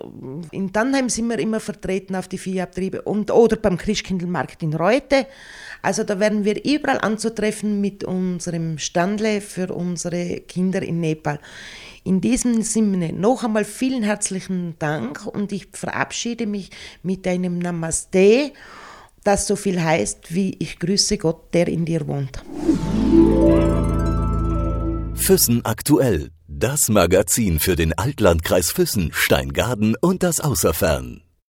in 0.52 0.72
Tannheim 0.72 1.10
sind 1.10 1.28
wir 1.28 1.38
immer 1.38 1.60
vertreten 1.60 2.16
auf 2.16 2.28
die 2.28 2.38
Viehabtriebe 2.38 3.02
und, 3.02 3.30
oder 3.30 3.56
beim 3.56 3.76
Christkindlmarkt 3.76 4.62
in 4.62 4.72
Reute. 4.72 5.26
Also 5.87 6.03
da 6.03 6.18
werden 6.18 6.44
wir 6.44 6.64
überall 6.64 6.99
anzutreffen 7.01 7.81
mit 7.81 8.03
unserem 8.03 8.77
Standle 8.77 9.40
für 9.40 9.72
unsere 9.72 10.40
Kinder 10.40 10.83
in 10.83 10.99
Nepal. 10.99 11.38
In 12.03 12.20
diesem 12.20 12.62
Sinne 12.62 13.12
noch 13.12 13.44
einmal 13.44 13.64
vielen 13.64 14.03
herzlichen 14.03 14.75
Dank 14.81 15.25
und 15.25 15.53
ich 15.53 15.68
verabschiede 15.70 16.49
mich 16.49 16.70
mit 17.05 17.25
einem 17.29 17.61
Namaste 17.61 18.51
das 19.22 19.46
so 19.46 19.55
viel 19.55 19.81
heißt 19.81 20.35
wie 20.35 20.57
ich 20.59 20.81
grüße 20.81 21.18
Gott, 21.18 21.55
der 21.55 21.68
in 21.68 21.85
dir 21.85 22.07
wohnt. 22.09 22.42
Füssen 25.14 25.64
aktuell. 25.64 26.31
Das 26.49 26.88
Magazin 26.88 27.61
für 27.61 27.77
den 27.77 27.92
Altlandkreis 27.96 28.72
Füssen, 28.72 29.11
Steingaden 29.12 29.94
und 30.01 30.25
das 30.25 30.40
Außerfern. 30.40 31.25